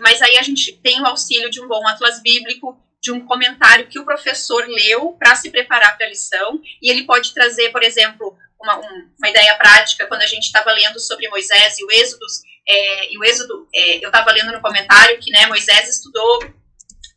mas 0.00 0.22
aí 0.22 0.38
a 0.38 0.42
gente 0.42 0.72
tem 0.78 0.98
o 1.02 1.06
auxílio 1.06 1.50
de 1.50 1.60
um 1.60 1.68
bom 1.68 1.86
atlas 1.86 2.22
bíblico, 2.22 2.82
de 3.00 3.12
um 3.12 3.24
comentário 3.26 3.86
que 3.86 3.98
o 3.98 4.04
professor 4.04 4.66
leu 4.66 5.12
para 5.18 5.36
se 5.36 5.50
preparar 5.50 5.96
para 5.96 6.06
a 6.06 6.08
lição, 6.08 6.60
e 6.82 6.90
ele 6.90 7.04
pode 7.04 7.34
trazer, 7.34 7.70
por 7.70 7.82
exemplo, 7.82 8.34
uma, 8.60 8.78
um, 8.78 9.10
uma 9.18 9.28
ideia 9.28 9.54
prática, 9.56 10.06
quando 10.06 10.22
a 10.22 10.26
gente 10.26 10.44
estava 10.44 10.72
lendo 10.72 10.98
sobre 10.98 11.28
Moisés 11.28 11.78
e 11.78 11.84
o 11.84 11.90
Êxodo, 11.90 12.24
é, 12.66 13.12
e 13.12 13.18
o 13.18 13.24
Êxodo, 13.24 13.68
é, 13.74 14.04
eu 14.04 14.08
estava 14.08 14.32
lendo 14.32 14.52
no 14.52 14.60
comentário 14.60 15.18
que 15.18 15.30
né, 15.30 15.46
Moisés 15.46 15.88
estudou 15.88 16.40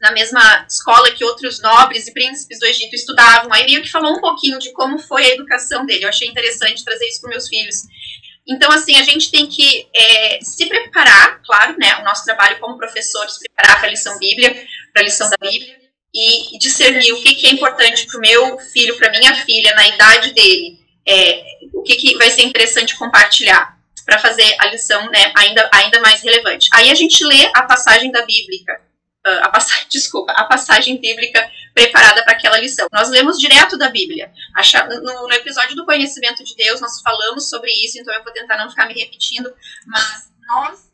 na 0.02 0.12
mesma 0.12 0.66
escola 0.68 1.12
que 1.12 1.24
outros 1.24 1.62
nobres 1.62 2.08
e 2.08 2.14
príncipes 2.14 2.60
do 2.60 2.66
Egito 2.66 2.96
estudavam. 2.96 3.54
Aí 3.54 3.66
meio 3.66 3.82
que 3.84 3.92
falou 3.92 4.14
um 4.14 4.20
pouquinho 4.20 4.58
de 4.58 4.74
como 4.74 4.98
foi 4.98 5.24
a 5.24 5.30
educação 5.30 5.86
dele. 5.86 6.06
Eu 6.06 6.10
achei 6.10 6.28
interessante 6.28 6.84
trazer 6.84 7.08
isso 7.08 7.22
para 7.22 7.30
meus 7.30 7.48
filhos. 7.48 7.84
Então, 8.48 8.72
assim, 8.72 8.98
a 8.98 9.04
gente 9.04 9.30
tem 9.30 9.48
que 9.48 9.88
é, 9.96 10.40
se 10.42 10.66
preparar, 10.66 11.42
claro, 11.44 11.76
né? 11.78 11.98
O 12.02 12.04
nosso 12.04 12.26
trabalho 12.26 12.60
como 12.60 12.78
professor, 12.78 13.30
se 13.30 13.40
preparar 13.40 13.80
para 13.80 13.88
a 13.88 13.92
lição 13.92 14.18
Bíblia, 14.18 14.66
para 14.92 15.04
a 15.04 15.06
lição 15.06 15.30
da 15.30 15.38
Bíblia, 15.40 15.80
e 16.14 16.58
discernir 16.58 17.14
o 17.14 17.22
que, 17.22 17.36
que 17.36 17.48
é 17.48 17.52
importante 17.52 18.08
para 18.08 18.18
o 18.18 18.22
meu 18.22 18.58
filho, 18.58 18.98
para 18.98 19.12
minha 19.12 19.36
filha, 19.46 19.74
na 19.76 19.88
idade 19.88 20.34
dele, 20.34 20.80
é, 21.08 21.44
o 21.74 21.84
que, 21.84 21.96
que 21.96 22.18
vai 22.18 22.32
ser 22.32 22.42
interessante 22.42 22.98
compartilhar 22.98 23.78
para 24.06 24.18
fazer 24.18 24.56
a 24.60 24.66
lição 24.68 25.10
né, 25.12 25.32
ainda, 25.38 25.70
ainda 25.72 26.02
mais 26.02 26.22
relevante. 26.22 26.68
Aí 26.74 26.90
a 26.90 26.96
gente 26.96 27.24
lê 27.24 27.50
a 27.54 27.64
passagem 27.64 28.12
da 28.12 28.26
Bíblia 28.26 28.82
a 29.24 29.50
passagem, 29.50 29.88
desculpa, 29.90 30.32
a 30.34 30.46
passagem 30.46 31.00
bíblica 31.00 31.50
preparada 31.74 32.24
para 32.24 32.34
aquela 32.34 32.58
lição. 32.58 32.88
Nós 32.92 33.10
lemos 33.10 33.38
direto 33.38 33.78
da 33.78 33.90
Bíblia. 33.90 34.32
No, 35.02 35.28
no, 35.28 35.34
episódio 35.34 35.76
do 35.76 35.86
conhecimento 35.86 36.44
de 36.44 36.56
Deus, 36.56 36.82
nós 36.82 37.02
falamos 37.02 37.50
sobre 37.50 37.72
isso, 37.86 38.00
então 38.00 38.14
eu 38.14 38.24
vou 38.24 38.34
tentar 38.34 38.58
não 38.58 38.70
ficar 38.70 38.88
me 38.88 38.94
repetindo, 38.94 39.54
mas 39.86 40.32
nós, 40.48 40.92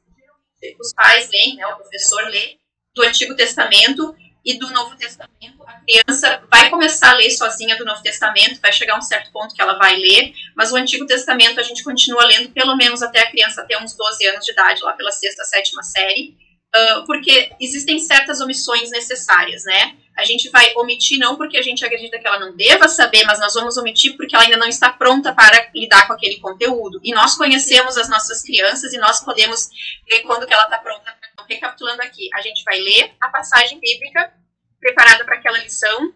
os 0.80 0.94
pais 0.94 1.30
leem, 1.30 1.56
né, 1.56 1.66
o 1.68 1.78
professor 1.78 2.24
lê 2.26 2.58
do 2.96 3.04
Antigo 3.04 3.36
Testamento 3.36 4.16
e 4.46 4.58
do 4.58 4.70
Novo 4.72 4.96
Testamento. 4.96 5.64
A 5.66 5.82
criança 5.82 6.44
vai 6.50 6.70
começar 6.70 7.12
a 7.12 7.16
ler 7.16 7.32
sozinha 7.32 7.76
do 7.76 7.86
Novo 7.86 8.02
Testamento, 8.02 8.62
vai 8.62 8.72
chegar 8.72 8.96
a 8.96 8.98
um 8.98 9.02
certo 9.02 9.32
ponto 9.32 9.54
que 9.54 9.62
ela 9.62 9.78
vai 9.78 9.96
ler, 9.96 10.34
mas 10.56 10.72
o 10.72 10.76
Antigo 10.76 11.06
Testamento 11.06 11.60
a 11.60 11.64
gente 11.64 11.84
continua 11.84 12.26
lendo 12.26 12.50
pelo 12.52 12.76
menos 12.76 13.02
até 13.02 13.22
a 13.22 13.32
criança 13.32 13.66
ter 13.66 13.78
uns 13.78 13.96
12 13.96 14.28
anos 14.28 14.46
de 14.46 14.52
idade, 14.52 14.84
lá 14.84 14.94
pela 14.94 15.12
sexta, 15.12 15.44
sétima 15.44 15.84
série 15.84 16.47
uh, 16.76 17.06
porque 17.06 17.52
existem 17.60 18.00
certas 18.00 18.42
omissões 18.42 18.90
necessárias, 18.92 19.64
né? 19.64 19.98
A 20.18 20.26
gente 20.26 20.50
vai 20.50 20.74
omitir 20.76 21.20
não 21.20 21.36
porque 21.36 21.58
a 21.58 21.62
gente 21.62 21.86
acredita 21.86 22.18
que 22.18 22.28
ela 22.28 22.40
não 22.40 22.56
deva 22.56 22.88
saber, 22.88 23.24
mas 23.26 23.40
nós 23.40 23.54
vamos 23.54 23.78
omitir 23.78 24.18
porque 24.18 24.36
ela 24.36 24.46
ainda 24.46 24.58
não 24.58 24.68
está 24.68 24.92
pronta 24.92 25.34
para 25.34 25.70
lidar 25.76 26.08
com 26.08 26.14
aquele 26.14 26.40
conteúdo. 26.40 27.00
E 27.04 27.14
nós 27.14 27.36
conhecemos 27.36 27.98
as 27.98 28.10
nossas 28.10 28.42
crianças 28.42 28.94
e 28.94 28.98
nós 28.98 29.24
podemos 29.24 29.70
ver 30.10 30.22
quando 30.22 30.48
que 30.48 30.54
ela 30.54 30.64
está 30.64 30.80
pronta. 30.80 31.16
Então, 31.34 31.46
recapitulando 31.48 32.02
aqui, 32.02 32.30
a 32.34 32.42
gente 32.42 32.64
vai 32.64 32.80
ler 32.80 33.14
a 33.22 33.30
passagem 33.30 33.80
bíblica 33.80 34.34
preparada 34.80 35.24
para 35.24 35.36
aquela 35.36 35.60
lição, 35.60 36.14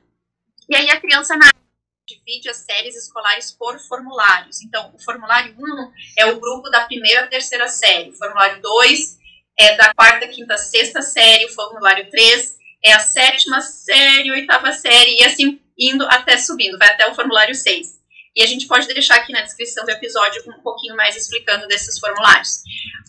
e 0.70 0.76
aí 0.76 0.90
a 0.90 1.00
criança 1.00 1.36
na 1.36 1.52
divide 2.08 2.50
as 2.50 2.58
séries 2.58 2.96
escolares 2.96 3.52
por 3.52 3.80
formulários. 3.80 4.62
Então, 4.64 4.92
o 4.94 5.00
formulário 5.00 5.56
1 5.58 5.92
é 6.18 6.26
o 6.26 6.40
grupo 6.40 6.70
da 6.70 6.86
primeira 6.86 7.26
e 7.26 7.30
terceira 7.30 7.68
série, 7.68 8.10
o 8.10 8.18
formulário 8.18 8.62
2 8.62 9.21
é 9.58 9.76
da 9.76 9.94
quarta, 9.94 10.28
quinta, 10.28 10.58
sexta 10.58 11.02
série, 11.02 11.46
o 11.46 11.54
formulário 11.54 12.10
3 12.10 12.58
é 12.84 12.94
a 12.94 13.00
sétima 13.00 13.62
série, 13.62 14.32
oitava 14.32 14.72
série, 14.72 15.20
e 15.20 15.24
assim 15.24 15.60
indo 15.78 16.06
até 16.06 16.38
subindo, 16.38 16.78
vai 16.78 16.90
até 16.90 17.08
o 17.08 17.16
formulário 17.16 17.56
6. 17.56 18.02
E 18.36 18.42
a 18.44 18.48
gente 18.48 18.66
pode 18.66 18.88
deixar 18.88 19.16
aqui 19.16 19.34
na 19.34 19.42
descrição 19.42 19.84
do 19.84 19.92
episódio 19.92 20.42
um 20.48 20.62
pouquinho 20.62 20.96
mais 20.96 21.16
explicando 21.18 21.68
desses 21.68 22.00
formulários. 22.00 22.62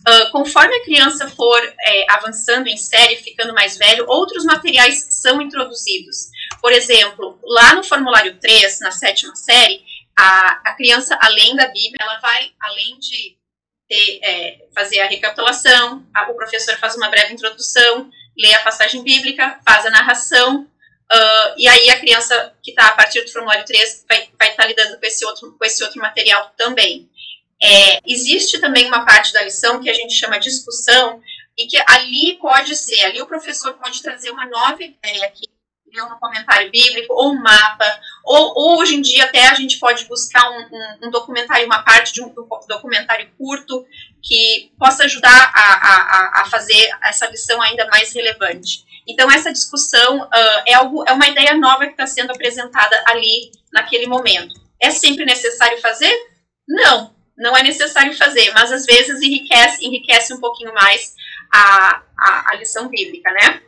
Uh, 0.05 0.31
conforme 0.31 0.75
a 0.75 0.83
criança 0.83 1.29
for 1.29 1.59
é, 1.85 2.05
avançando 2.11 2.67
em 2.67 2.75
série, 2.75 3.15
ficando 3.15 3.53
mais 3.53 3.77
velho, 3.77 4.05
outros 4.07 4.43
materiais 4.43 5.07
são 5.11 5.41
introduzidos. 5.41 6.29
Por 6.59 6.73
exemplo, 6.73 7.39
lá 7.41 7.73
no 7.73 7.83
formulário 7.83 8.37
3, 8.37 8.81
na 8.81 8.91
sétima 8.91 9.33
série, 9.35 9.81
a, 10.17 10.61
a 10.65 10.73
criança, 10.75 11.17
além 11.21 11.55
da 11.55 11.67
Bíblia, 11.67 11.99
ela 12.01 12.19
vai, 12.19 12.51
além 12.59 12.99
de 12.99 13.37
ter, 13.93 14.19
é, 14.23 14.65
fazer 14.73 14.99
a 15.01 15.07
recapitulação, 15.07 16.05
a, 16.13 16.31
o 16.31 16.35
professor 16.35 16.75
faz 16.77 16.95
uma 16.95 17.09
breve 17.09 17.33
introdução, 17.33 18.09
lê 18.37 18.53
a 18.53 18.63
passagem 18.63 19.03
bíblica, 19.03 19.59
faz 19.65 19.85
a 19.85 19.91
narração, 19.91 20.67
Uh, 21.13 21.53
e 21.57 21.67
aí 21.67 21.91
a 21.91 21.99
criança 21.99 22.55
que 22.63 22.71
está 22.71 22.87
a 22.87 22.93
partir 22.93 23.21
do 23.21 23.31
formulário 23.31 23.65
3 23.65 24.05
vai 24.09 24.23
estar 24.23 24.55
tá 24.55 24.65
lidando 24.65 24.97
com 24.97 25.05
esse, 25.05 25.23
outro, 25.23 25.51
com 25.51 25.65
esse 25.65 25.83
outro 25.83 26.01
material 26.01 26.51
também. 26.57 27.07
É, 27.61 27.99
existe 28.07 28.59
também 28.59 28.87
uma 28.87 29.05
parte 29.05 29.31
da 29.31 29.43
lição 29.43 29.79
que 29.79 29.91
a 29.91 29.93
gente 29.93 30.15
chama 30.15 30.39
discussão, 30.39 31.21
e 31.57 31.67
que 31.67 31.77
ali 31.87 32.37
pode 32.41 32.75
ser, 32.75 33.05
ali 33.05 33.21
o 33.21 33.27
professor 33.27 33.73
pode 33.73 34.01
trazer 34.01 34.31
uma 34.31 34.45
nova 34.47 34.81
ideia 34.83 35.31
que 35.31 35.47
leu 35.93 36.09
no 36.09 36.19
comentário 36.19 36.71
bíblico, 36.71 37.13
ou 37.13 37.33
um 37.33 37.41
mapa, 37.41 37.85
ou, 38.25 38.53
ou, 38.55 38.79
hoje 38.79 38.95
em 38.95 39.01
dia 39.01 39.25
até 39.25 39.47
a 39.47 39.53
gente 39.53 39.77
pode 39.79 40.05
buscar 40.05 40.49
um, 40.49 40.61
um, 40.71 41.07
um 41.07 41.11
documentário, 41.11 41.65
uma 41.65 41.83
parte 41.83 42.13
de 42.13 42.21
um 42.23 42.33
documentário 42.67 43.29
curto 43.37 43.85
que 44.21 44.71
possa 44.79 45.03
ajudar 45.03 45.51
a, 45.53 45.61
a, 45.61 46.41
a 46.41 46.45
fazer 46.45 46.89
essa 47.03 47.27
lição 47.27 47.61
ainda 47.61 47.85
mais 47.87 48.13
relevante. 48.13 48.85
Então, 49.07 49.29
essa 49.29 49.51
discussão 49.51 50.21
uh, 50.21 50.63
é, 50.65 50.73
algo, 50.73 51.03
é 51.07 51.11
uma 51.11 51.27
ideia 51.27 51.55
nova 51.55 51.85
que 51.85 51.91
está 51.91 52.07
sendo 52.07 52.31
apresentada 52.31 53.03
ali, 53.07 53.51
naquele 53.71 54.07
momento. 54.07 54.53
É 54.79 54.89
sempre 54.89 55.25
necessário 55.25 55.79
fazer? 55.81 56.13
Não, 56.67 57.13
não 57.37 57.55
é 57.55 57.63
necessário 57.63 58.15
fazer, 58.15 58.51
mas 58.53 58.71
às 58.71 58.85
vezes 58.85 59.21
enriquece, 59.21 59.85
enriquece 59.85 60.33
um 60.33 60.39
pouquinho 60.39 60.73
mais 60.73 61.13
a, 61.53 62.01
a, 62.17 62.51
a 62.51 62.55
lição 62.55 62.87
bíblica, 62.87 63.29
né? 63.31 63.61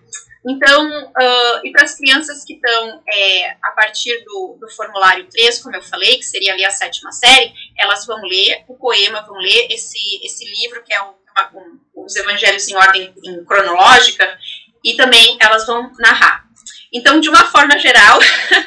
Então, 0.47 1.05
uh, 1.05 1.59
e 1.63 1.71
para 1.71 1.83
as 1.83 1.95
crianças 1.95 2.43
que 2.45 2.53
estão 2.53 3.01
é, 3.11 3.51
a 3.63 3.71
partir 3.71 4.23
do, 4.23 4.57
do, 4.61 4.69
formulário 4.69 5.27
3, 5.27 5.63
como 5.63 5.75
eu 5.75 5.81
falei, 5.81 6.17
que 6.17 6.25
seria 6.25 6.53
ali 6.53 6.63
a 6.63 6.69
sétima 6.69 7.11
série, 7.11 7.51
elas 7.75 8.05
vão 8.05 8.21
ler 8.21 8.63
o 8.67 8.75
poema, 8.75 9.25
vão 9.25 9.37
ler 9.37 9.67
esse, 9.71 9.97
esse 10.23 10.45
livro, 10.45 10.83
que 10.83 10.93
é 10.93 11.01
o, 11.01 11.15
um, 11.55 11.79
os 12.05 12.15
evangelhos 12.15 12.67
em 12.67 12.75
ordem 12.75 13.11
em 13.23 13.43
cronológica, 13.43 14.37
e 14.83 14.95
também 14.95 15.35
elas 15.41 15.65
vão 15.65 15.91
narrar. 15.97 16.45
Então, 16.93 17.19
de 17.19 17.27
uma 17.27 17.45
forma 17.47 17.79
geral, 17.79 18.19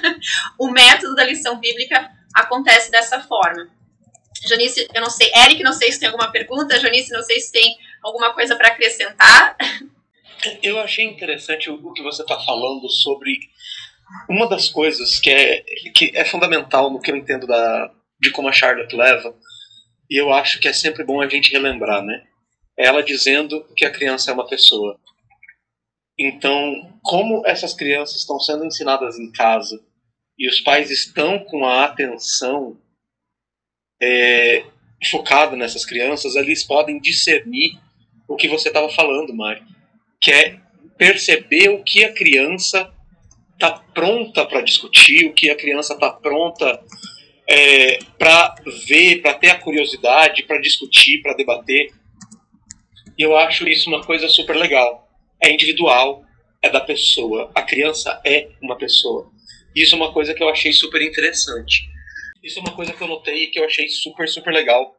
o 0.59 0.71
método 0.73 1.15
da 1.15 1.25
lição 1.25 1.61
bíblica 1.61 2.11
acontece 2.35 2.91
dessa 2.91 3.21
forma. 3.21 3.71
Janice, 4.49 4.89
eu 4.93 5.01
não 5.01 5.11
sei, 5.11 5.31
Eric, 5.33 5.63
não 5.63 5.73
sei 5.73 5.93
se 5.93 6.01
tem 6.01 6.09
alguma 6.09 6.33
pergunta, 6.33 6.79
Janice, 6.79 7.13
não 7.13 7.23
sei 7.23 7.39
se 7.41 7.53
tem 7.53 7.77
alguma 8.03 8.35
coisa 8.35 8.57
para 8.57 8.69
acrescentar. 8.69 9.57
Eu 10.63 10.79
achei 10.79 11.05
interessante 11.05 11.71
o 11.71 11.93
que 11.93 12.03
você 12.03 12.23
está 12.23 12.39
falando 12.41 12.89
sobre 12.89 13.39
uma 14.29 14.49
das 14.49 14.69
coisas 14.69 15.19
que 15.21 15.31
é, 15.31 15.63
que 15.95 16.13
é 16.15 16.25
fundamental 16.25 16.91
no 16.91 17.01
que 17.01 17.11
eu 17.11 17.17
entendo 17.17 17.47
da, 17.47 17.93
de 18.21 18.31
como 18.31 18.49
a 18.49 18.53
Charlotte 18.53 18.95
leva, 18.95 19.35
e 20.11 20.21
eu 20.21 20.33
acho 20.33 20.61
que 20.61 20.69
é 20.69 20.73
sempre 20.73 21.05
bom 21.05 21.21
a 21.21 21.29
gente 21.29 21.53
relembrar, 21.53 22.03
né? 22.03 22.25
Ela 22.77 23.03
dizendo 23.03 23.65
que 23.77 23.85
a 23.85 23.91
criança 23.91 24.31
é 24.31 24.35
uma 24.35 24.47
pessoa. 24.47 24.99
Então, 26.19 26.99
como 27.03 27.47
essas 27.47 27.75
crianças 27.75 28.17
estão 28.17 28.41
sendo 28.41 28.65
ensinadas 28.65 29.19
em 29.19 29.31
casa 29.31 29.81
e 30.39 30.49
os 30.49 30.61
pais 30.61 30.91
estão 30.91 31.39
com 31.41 31.65
a 31.65 31.85
atenção 31.85 32.81
é, 34.01 34.65
focada 35.11 35.57
nessas 35.57 35.85
crianças, 35.85 36.35
eles 36.37 36.65
podem 36.65 37.01
discernir 37.01 37.79
o 38.27 38.37
que 38.37 38.49
você 38.49 38.69
estava 38.69 38.89
falando, 38.89 39.35
Mari, 39.35 39.63
que 40.21 40.31
é 40.31 40.59
perceber 40.97 41.69
o 41.71 41.83
que 41.83 42.05
a 42.05 42.13
criança 42.13 42.93
está 43.53 43.73
pronta 43.73 44.45
para 44.47 44.61
discutir, 44.61 45.27
o 45.27 45.33
que 45.33 45.51
a 45.51 45.57
criança 45.57 45.95
está 45.95 46.11
pronta 46.11 46.81
é, 47.49 47.99
para 48.19 48.55
ver, 48.87 49.23
para 49.23 49.35
ter 49.35 49.51
a 49.51 49.59
curiosidade, 49.59 50.45
para 50.45 50.61
discutir, 50.61 51.23
para 51.23 51.35
debater. 51.35 51.93
E 53.17 53.23
eu 53.23 53.37
acho 53.37 53.69
isso 53.69 53.89
uma 53.89 54.05
coisa 54.05 54.29
super 54.29 54.57
legal 54.57 55.09
é 55.41 55.53
individual, 55.53 56.25
é 56.63 56.69
da 56.69 56.81
pessoa. 56.81 57.51
A 57.55 57.63
criança 57.63 58.21
é 58.25 58.49
uma 58.61 58.77
pessoa. 58.77 59.31
Isso 59.75 59.95
é 59.95 59.99
uma 59.99 60.13
coisa 60.13 60.35
que 60.35 60.43
eu 60.43 60.49
achei 60.49 60.73
super 60.73 61.01
interessante. 61.03 61.89
Isso 62.43 62.59
é 62.59 62.63
uma 62.63 62.75
coisa 62.75 62.93
que 62.93 63.03
eu 63.03 63.09
notei 63.09 63.45
e 63.45 63.47
que 63.49 63.59
eu 63.59 63.65
achei 63.65 63.89
super, 63.89 64.29
super 64.29 64.53
legal. 64.53 64.95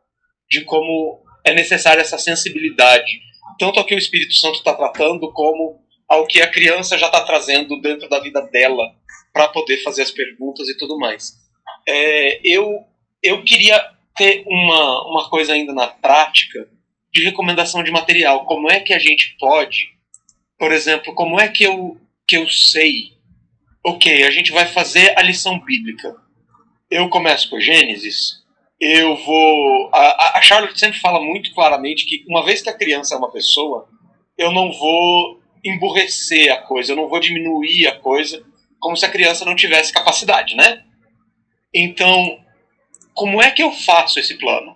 De 0.50 0.62
como 0.62 1.24
é 1.44 1.54
necessária 1.54 2.02
essa 2.02 2.18
sensibilidade. 2.18 3.22
Tanto 3.60 3.80
ao 3.80 3.86
que 3.86 3.94
o 3.94 4.00
Espírito 4.00 4.34
Santo 4.34 4.60
está 4.60 4.74
tratando, 4.74 5.32
como 5.34 5.84
ao 6.08 6.26
que 6.26 6.42
a 6.42 6.50
criança 6.50 6.98
já 6.98 7.06
está 7.08 7.22
trazendo 7.22 7.80
dentro 7.82 8.10
da 8.10 8.20
vida 8.20 8.42
dela, 8.42 8.96
para 9.32 9.48
poder 9.50 9.84
fazer 9.84 10.02
as 10.02 10.12
perguntas 10.12 10.68
e 10.68 10.78
tudo 10.78 10.98
mais. 10.98 11.34
É, 11.88 12.40
eu, 12.44 12.84
eu 13.22 13.44
queria 13.44 13.80
ter 14.16 14.44
uma, 14.48 15.08
uma 15.08 15.30
coisa 15.30 15.54
ainda 15.54 15.74
na 15.74 15.88
prática 15.88 16.68
de 17.14 17.24
recomendação 17.24 17.84
de 17.84 17.92
material. 17.92 18.46
Como 18.46 18.72
é 18.72 18.80
que 18.80 18.94
a 18.94 19.00
gente 19.00 19.36
pode 19.40 20.00
por 20.60 20.74
exemplo, 20.74 21.16
como 21.16 21.40
é 21.40 21.48
que 21.48 21.64
eu, 21.64 21.98
que 22.28 22.36
eu 22.36 22.48
sei? 22.50 23.14
Ok, 23.82 24.26
a 24.26 24.30
gente 24.30 24.52
vai 24.52 24.68
fazer 24.68 25.18
a 25.18 25.22
lição 25.22 25.58
bíblica. 25.58 26.14
Eu 26.92 27.08
começo 27.08 27.50
com 27.50 27.62
Gênesis, 27.62 28.39
eu 28.80 29.16
vou. 29.18 29.90
A, 29.94 30.38
a 30.38 30.42
Charlotte 30.42 30.80
sempre 30.80 31.00
fala 31.00 31.20
muito 31.20 31.54
claramente 31.54 32.06
que 32.06 32.24
uma 32.28 32.44
vez 32.44 32.62
que 32.62 32.70
a 32.70 32.78
criança 32.78 33.16
é 33.16 33.18
uma 33.18 33.32
pessoa, 33.32 33.88
eu 34.38 34.52
não 34.52 34.72
vou 34.72 35.40
emburrecer 35.64 36.52
a 36.54 36.58
coisa, 36.58 36.94
eu 36.94 36.96
não 36.96 37.10
vou 37.10 37.20
diminuir 37.20 37.88
a 37.88 37.96
coisa 38.00 38.44
como 38.80 38.96
se 38.96 39.06
a 39.06 39.10
criança 39.10 39.44
não 39.44 39.56
tivesse 39.56 39.92
capacidade, 39.92 40.56
né? 40.56 40.84
Então, 41.74 42.40
como 43.14 43.42
é 43.42 43.52
que 43.52 43.62
eu 43.62 43.72
faço 43.72 44.20
esse 44.20 44.38
plano? 44.38 44.76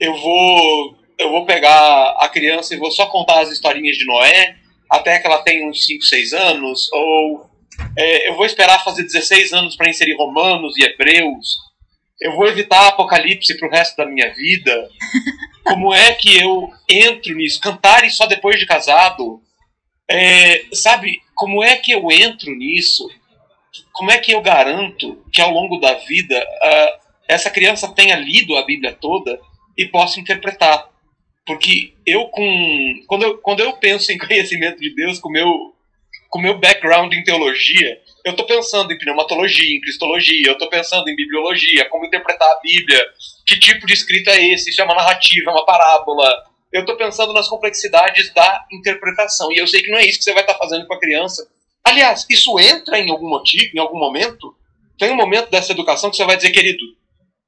Eu 0.00 0.16
vou 0.16 0.96
eu 1.18 1.30
vou 1.30 1.44
pegar 1.44 2.16
a 2.18 2.28
criança 2.28 2.74
e 2.74 2.78
vou 2.78 2.90
só 2.90 3.06
contar 3.06 3.40
as 3.40 3.50
historinhas 3.50 3.96
de 3.96 4.06
Noé, 4.06 4.56
até 4.90 5.18
que 5.18 5.26
ela 5.26 5.42
tenha 5.42 5.68
uns 5.68 5.84
5, 5.84 6.02
6 6.02 6.32
anos, 6.32 6.90
ou 6.92 7.46
é, 7.96 8.28
eu 8.28 8.34
vou 8.34 8.44
esperar 8.44 8.82
fazer 8.82 9.02
16 9.02 9.52
anos 9.52 9.76
para 9.76 9.88
inserir 9.88 10.16
Romanos 10.16 10.76
e 10.76 10.82
Hebreus, 10.82 11.58
eu 12.22 12.36
vou 12.36 12.46
evitar 12.46 12.88
Apocalipse 12.88 13.56
para 13.58 13.68
o 13.68 13.70
resto 13.70 13.96
da 13.96 14.06
minha 14.06 14.32
vida. 14.32 14.88
Como 15.64 15.92
é 15.92 16.12
que 16.14 16.40
eu 16.40 16.70
entro 16.88 17.34
nisso? 17.34 17.60
Cantar 17.60 18.04
e 18.04 18.10
só 18.10 18.26
depois 18.26 18.58
de 18.58 18.66
casado? 18.66 19.40
É, 20.10 20.64
sabe, 20.72 21.20
como 21.34 21.62
é 21.62 21.76
que 21.76 21.92
eu 21.92 22.10
entro 22.10 22.54
nisso? 22.54 23.08
Como 23.92 24.10
é 24.10 24.18
que 24.18 24.32
eu 24.32 24.42
garanto 24.42 25.24
que 25.32 25.40
ao 25.40 25.50
longo 25.50 25.78
da 25.78 25.94
vida 25.94 26.38
uh, 26.38 27.00
essa 27.28 27.50
criança 27.50 27.92
tenha 27.94 28.16
lido 28.16 28.56
a 28.56 28.64
Bíblia 28.64 28.92
toda 28.92 29.40
e 29.78 29.86
possa 29.86 30.20
interpretar? 30.20 30.88
Porque 31.46 31.94
eu 32.04 32.26
com 32.26 33.02
quando 33.06 33.22
eu, 33.22 33.38
quando 33.38 33.60
eu 33.60 33.72
penso 33.74 34.12
em 34.12 34.18
conhecimento 34.22 34.78
de 34.78 34.94
Deus 34.94 35.18
com 35.18 35.30
meu 35.30 35.74
com 36.28 36.40
meu 36.40 36.58
background 36.58 37.12
em 37.12 37.24
teologia, 37.24 38.00
eu 38.24 38.32
estou 38.32 38.46
pensando 38.46 38.92
em 38.92 38.98
pneumatologia, 38.98 39.76
em 39.76 39.80
cristologia, 39.80 40.46
eu 40.46 40.52
estou 40.52 40.68
pensando 40.68 41.08
em 41.08 41.16
bibliologia, 41.16 41.88
como 41.88 42.06
interpretar 42.06 42.48
a 42.48 42.60
Bíblia, 42.60 43.04
que 43.46 43.58
tipo 43.58 43.86
de 43.86 43.92
escrita 43.92 44.30
é 44.30 44.52
esse, 44.52 44.70
isso 44.70 44.80
é 44.80 44.84
uma 44.84 44.94
narrativa, 44.94 45.50
é 45.50 45.52
uma 45.52 45.64
parábola. 45.64 46.44
Eu 46.72 46.80
estou 46.80 46.96
pensando 46.96 47.32
nas 47.32 47.48
complexidades 47.48 48.32
da 48.32 48.64
interpretação 48.72 49.52
e 49.52 49.58
eu 49.58 49.66
sei 49.66 49.82
que 49.82 49.90
não 49.90 49.98
é 49.98 50.06
isso 50.06 50.18
que 50.18 50.24
você 50.24 50.32
vai 50.32 50.42
estar 50.42 50.54
tá 50.54 50.58
fazendo 50.58 50.86
com 50.86 50.94
a 50.94 51.00
criança. 51.00 51.46
Aliás, 51.84 52.24
isso 52.30 52.58
entra 52.58 52.98
em 52.98 53.10
algum 53.10 53.28
motivo, 53.28 53.70
em 53.74 53.80
algum 53.80 53.98
momento. 53.98 54.54
Tem 54.98 55.10
um 55.10 55.16
momento 55.16 55.50
dessa 55.50 55.72
educação 55.72 56.10
que 56.10 56.16
você 56.16 56.24
vai 56.24 56.36
dizer, 56.36 56.50
querido, 56.50 56.84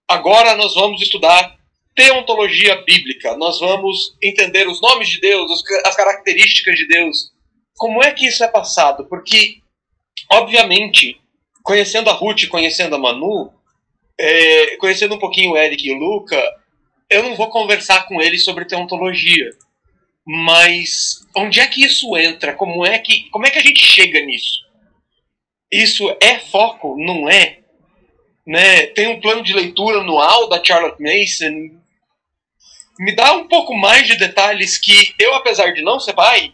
agora 0.08 0.56
nós 0.56 0.74
vamos 0.74 1.00
estudar 1.00 1.56
teontologia 1.94 2.82
bíblica. 2.82 3.36
Nós 3.36 3.60
vamos 3.60 4.16
entender 4.22 4.68
os 4.68 4.80
nomes 4.80 5.08
de 5.08 5.20
Deus, 5.20 5.62
as 5.86 5.96
características 5.96 6.76
de 6.76 6.86
Deus. 6.88 7.32
Como 7.76 8.02
é 8.02 8.12
que 8.12 8.26
isso 8.26 8.42
é 8.44 8.48
passado? 8.48 9.06
Porque, 9.08 9.58
obviamente, 10.34 11.20
conhecendo 11.62 12.10
a 12.10 12.12
Ruth, 12.12 12.46
conhecendo 12.48 12.94
a 12.94 12.98
Manu, 12.98 13.52
é, 14.18 14.76
conhecendo 14.76 15.14
um 15.14 15.18
pouquinho 15.18 15.52
o 15.52 15.56
Eric 15.56 15.86
e 15.86 15.92
o 15.92 15.98
Luca, 15.98 16.40
eu 17.10 17.22
não 17.22 17.34
vou 17.34 17.48
conversar 17.48 18.06
com 18.06 18.20
eles 18.20 18.44
sobre 18.44 18.64
teontologia. 18.64 19.50
Mas 20.26 21.26
onde 21.36 21.60
é 21.60 21.66
que 21.66 21.84
isso 21.84 22.16
entra? 22.16 22.54
Como 22.54 22.84
é 22.84 22.98
que, 22.98 23.28
como 23.30 23.46
é 23.46 23.50
que 23.50 23.58
a 23.58 23.62
gente 23.62 23.84
chega 23.84 24.20
nisso? 24.20 24.64
Isso 25.70 26.16
é 26.20 26.38
foco? 26.38 26.96
Não 26.98 27.28
é? 27.28 27.58
Né? 28.46 28.86
Tem 28.88 29.08
um 29.08 29.20
plano 29.20 29.42
de 29.42 29.52
leitura 29.52 30.00
anual 30.00 30.48
da 30.48 30.62
Charlotte 30.62 31.02
Mason, 31.02 31.82
me 32.98 33.14
dá 33.14 33.34
um 33.34 33.48
pouco 33.48 33.74
mais 33.74 34.06
de 34.06 34.16
detalhes 34.16 34.78
que 34.78 35.14
eu, 35.18 35.34
apesar 35.34 35.72
de 35.72 35.82
não 35.82 35.98
ser 35.98 36.12
pai, 36.12 36.52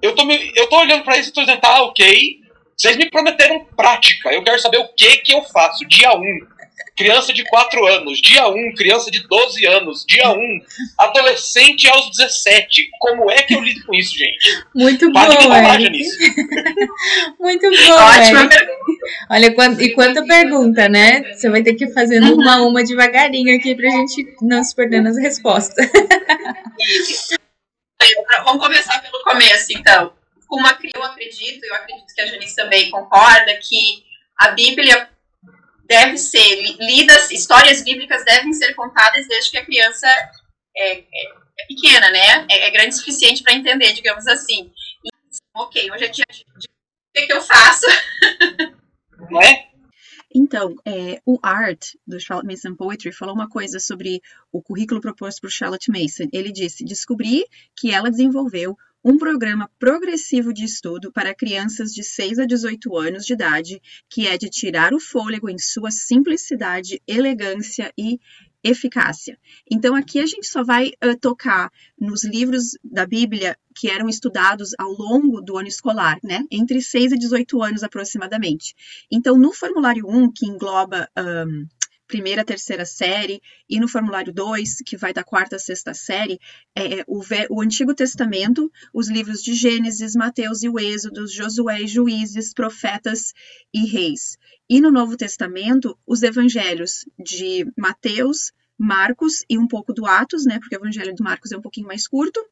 eu 0.00 0.14
tô, 0.14 0.24
me, 0.24 0.52
eu 0.56 0.68
tô 0.68 0.78
olhando 0.78 1.04
para 1.04 1.18
isso 1.18 1.30
e 1.30 1.32
tô 1.32 1.40
dizendo, 1.40 1.60
tá, 1.60 1.82
ok, 1.82 2.41
Vocês 2.82 2.96
me 2.96 3.08
prometeram 3.08 3.64
prática. 3.76 4.32
Eu 4.32 4.42
quero 4.42 4.58
saber 4.58 4.78
o 4.78 4.88
que 4.88 5.18
que 5.18 5.32
eu 5.32 5.44
faço. 5.44 5.86
Dia 5.86 6.12
1. 6.16 6.18
Um, 6.18 6.40
criança 6.96 7.32
de 7.32 7.44
4 7.44 7.86
anos. 7.86 8.20
Dia 8.20 8.48
1, 8.48 8.50
um, 8.50 8.74
criança 8.74 9.08
de 9.08 9.24
12 9.28 9.64
anos. 9.66 10.04
Dia 10.04 10.30
1, 10.30 10.32
um, 10.32 10.60
adolescente 10.98 11.86
aos 11.86 12.10
17. 12.10 12.88
Como 12.98 13.30
é 13.30 13.40
que 13.44 13.54
eu 13.54 13.60
lido 13.60 13.86
com 13.86 13.94
isso, 13.94 14.18
gente? 14.18 14.64
Muito 14.74 15.12
bom, 15.12 15.20
Eric. 15.22 15.96
Muito 17.38 17.70
bom, 17.70 17.92
Ótima 17.92 18.48
Olha, 19.30 19.54
quando, 19.54 19.80
e 19.80 19.94
quanta 19.94 20.26
pergunta, 20.26 20.88
né? 20.88 21.22
Você 21.34 21.48
vai 21.48 21.62
ter 21.62 21.74
que 21.74 21.84
ir 21.84 21.94
fazendo 21.94 22.32
uhum. 22.32 22.40
uma 22.40 22.56
a 22.56 22.62
uma 22.66 22.82
devagarinho 22.82 23.56
aqui 23.56 23.76
pra 23.76 23.90
gente 23.90 24.26
não 24.42 24.64
se 24.64 24.74
perder 24.74 25.02
nas 25.02 25.16
respostas. 25.16 25.88
Vamos 28.44 28.60
começar 28.60 29.00
pelo 29.00 29.22
começo, 29.22 29.68
então. 29.70 30.12
Uma, 30.52 30.78
eu 30.94 31.02
acredito, 31.02 31.64
eu 31.64 31.74
acredito 31.74 32.14
que 32.14 32.20
a 32.20 32.26
Janice 32.26 32.54
também 32.54 32.90
concorda, 32.90 33.56
que 33.56 34.04
a 34.38 34.48
Bíblia 34.48 35.08
deve 35.86 36.18
ser 36.18 36.76
lida, 36.78 37.14
histórias 37.32 37.82
bíblicas 37.82 38.22
devem 38.26 38.52
ser 38.52 38.74
contadas 38.74 39.26
desde 39.26 39.50
que 39.50 39.56
a 39.56 39.64
criança 39.64 40.06
é, 40.76 40.98
é, 40.98 41.04
é 41.58 41.66
pequena, 41.66 42.10
né? 42.10 42.46
É, 42.50 42.66
é, 42.66 42.70
grande 42.70 42.90
o 42.90 42.98
suficiente 42.98 43.42
para 43.42 43.54
entender, 43.54 43.94
digamos 43.94 44.26
assim. 44.26 44.70
E, 45.02 45.08
ok, 45.54 45.90
hoje 45.90 46.04
é 46.04 46.08
dia 46.08 46.24
de, 46.30 46.44
de, 46.58 46.68
o 46.68 47.12
que, 47.14 47.26
que 47.26 47.32
eu 47.32 47.40
faço? 47.40 47.86
Não 49.30 49.40
é? 49.40 49.70
Então, 50.34 50.76
é, 50.84 51.20
o 51.24 51.38
Art, 51.42 51.94
do 52.06 52.20
Charlotte 52.20 52.46
Mason 52.46 52.74
Poetry, 52.74 53.10
falou 53.12 53.34
uma 53.34 53.48
coisa 53.48 53.78
sobre 53.78 54.20
o 54.50 54.62
currículo 54.62 55.00
proposto 55.00 55.40
por 55.40 55.50
Charlotte 55.50 55.90
Mason. 55.90 56.28
Ele 56.30 56.52
disse: 56.52 56.84
descobri 56.84 57.46
que 57.74 57.90
ela 57.90 58.10
desenvolveu 58.10 58.76
um 59.04 59.18
programa 59.18 59.70
progressivo 59.78 60.52
de 60.52 60.64
estudo 60.64 61.10
para 61.10 61.34
crianças 61.34 61.92
de 61.92 62.04
6 62.04 62.38
a 62.38 62.46
18 62.46 62.96
anos 62.96 63.26
de 63.26 63.32
idade, 63.32 63.82
que 64.08 64.26
é 64.26 64.38
de 64.38 64.48
tirar 64.48 64.94
o 64.94 65.00
fôlego 65.00 65.50
em 65.50 65.58
sua 65.58 65.90
simplicidade, 65.90 67.02
elegância 67.06 67.92
e 67.98 68.20
eficácia. 68.62 69.36
Então, 69.68 69.94
aqui 69.94 70.20
a 70.20 70.26
gente 70.26 70.46
só 70.46 70.62
vai 70.62 70.92
uh, 71.04 71.18
tocar 71.20 71.70
nos 71.98 72.24
livros 72.24 72.78
da 72.84 73.04
Bíblia 73.04 73.56
que 73.74 73.90
eram 73.90 74.08
estudados 74.08 74.70
ao 74.78 74.92
longo 74.92 75.40
do 75.40 75.56
ano 75.56 75.66
escolar, 75.66 76.18
né? 76.22 76.44
Entre 76.50 76.80
6 76.80 77.12
e 77.12 77.18
18 77.18 77.62
anos 77.62 77.82
aproximadamente. 77.82 78.74
Então, 79.10 79.36
no 79.36 79.52
formulário 79.52 80.06
1, 80.06 80.32
que 80.32 80.46
engloba 80.46 81.08
um, 81.18 81.66
primeira, 82.12 82.44
terceira 82.44 82.84
série, 82.84 83.40
e 83.66 83.80
no 83.80 83.88
formulário 83.88 84.30
2, 84.34 84.82
que 84.84 84.98
vai 84.98 85.14
da 85.14 85.24
quarta 85.24 85.58
sexta 85.58 85.94
série, 85.94 86.38
é 86.76 87.02
o, 87.06 87.22
o, 87.48 87.62
Antigo 87.62 87.94
Testamento, 87.94 88.70
os 88.92 89.08
livros 89.08 89.42
de 89.42 89.54
Gênesis, 89.54 90.14
Mateus 90.14 90.62
e 90.62 90.68
o 90.68 90.78
Êxodo, 90.78 91.26
Josué, 91.26 91.86
Juízes, 91.86 92.52
Profetas 92.52 93.32
e 93.72 93.86
Reis. 93.86 94.36
E 94.68 94.78
no 94.78 94.90
Novo 94.90 95.16
Testamento, 95.16 95.98
os 96.06 96.22
evangelhos 96.22 97.06
de 97.18 97.66
Mateus, 97.78 98.52
Marcos 98.76 99.42
e 99.48 99.56
um 99.56 99.66
pouco 99.66 99.94
do 99.94 100.04
Atos, 100.04 100.44
né? 100.44 100.58
Porque 100.58 100.76
o 100.76 100.80
evangelho 100.80 101.14
de 101.14 101.22
Marcos 101.22 101.50
é 101.50 101.56
um 101.56 101.62
pouquinho 101.62 101.86
mais 101.86 102.06
curto, 102.06 102.44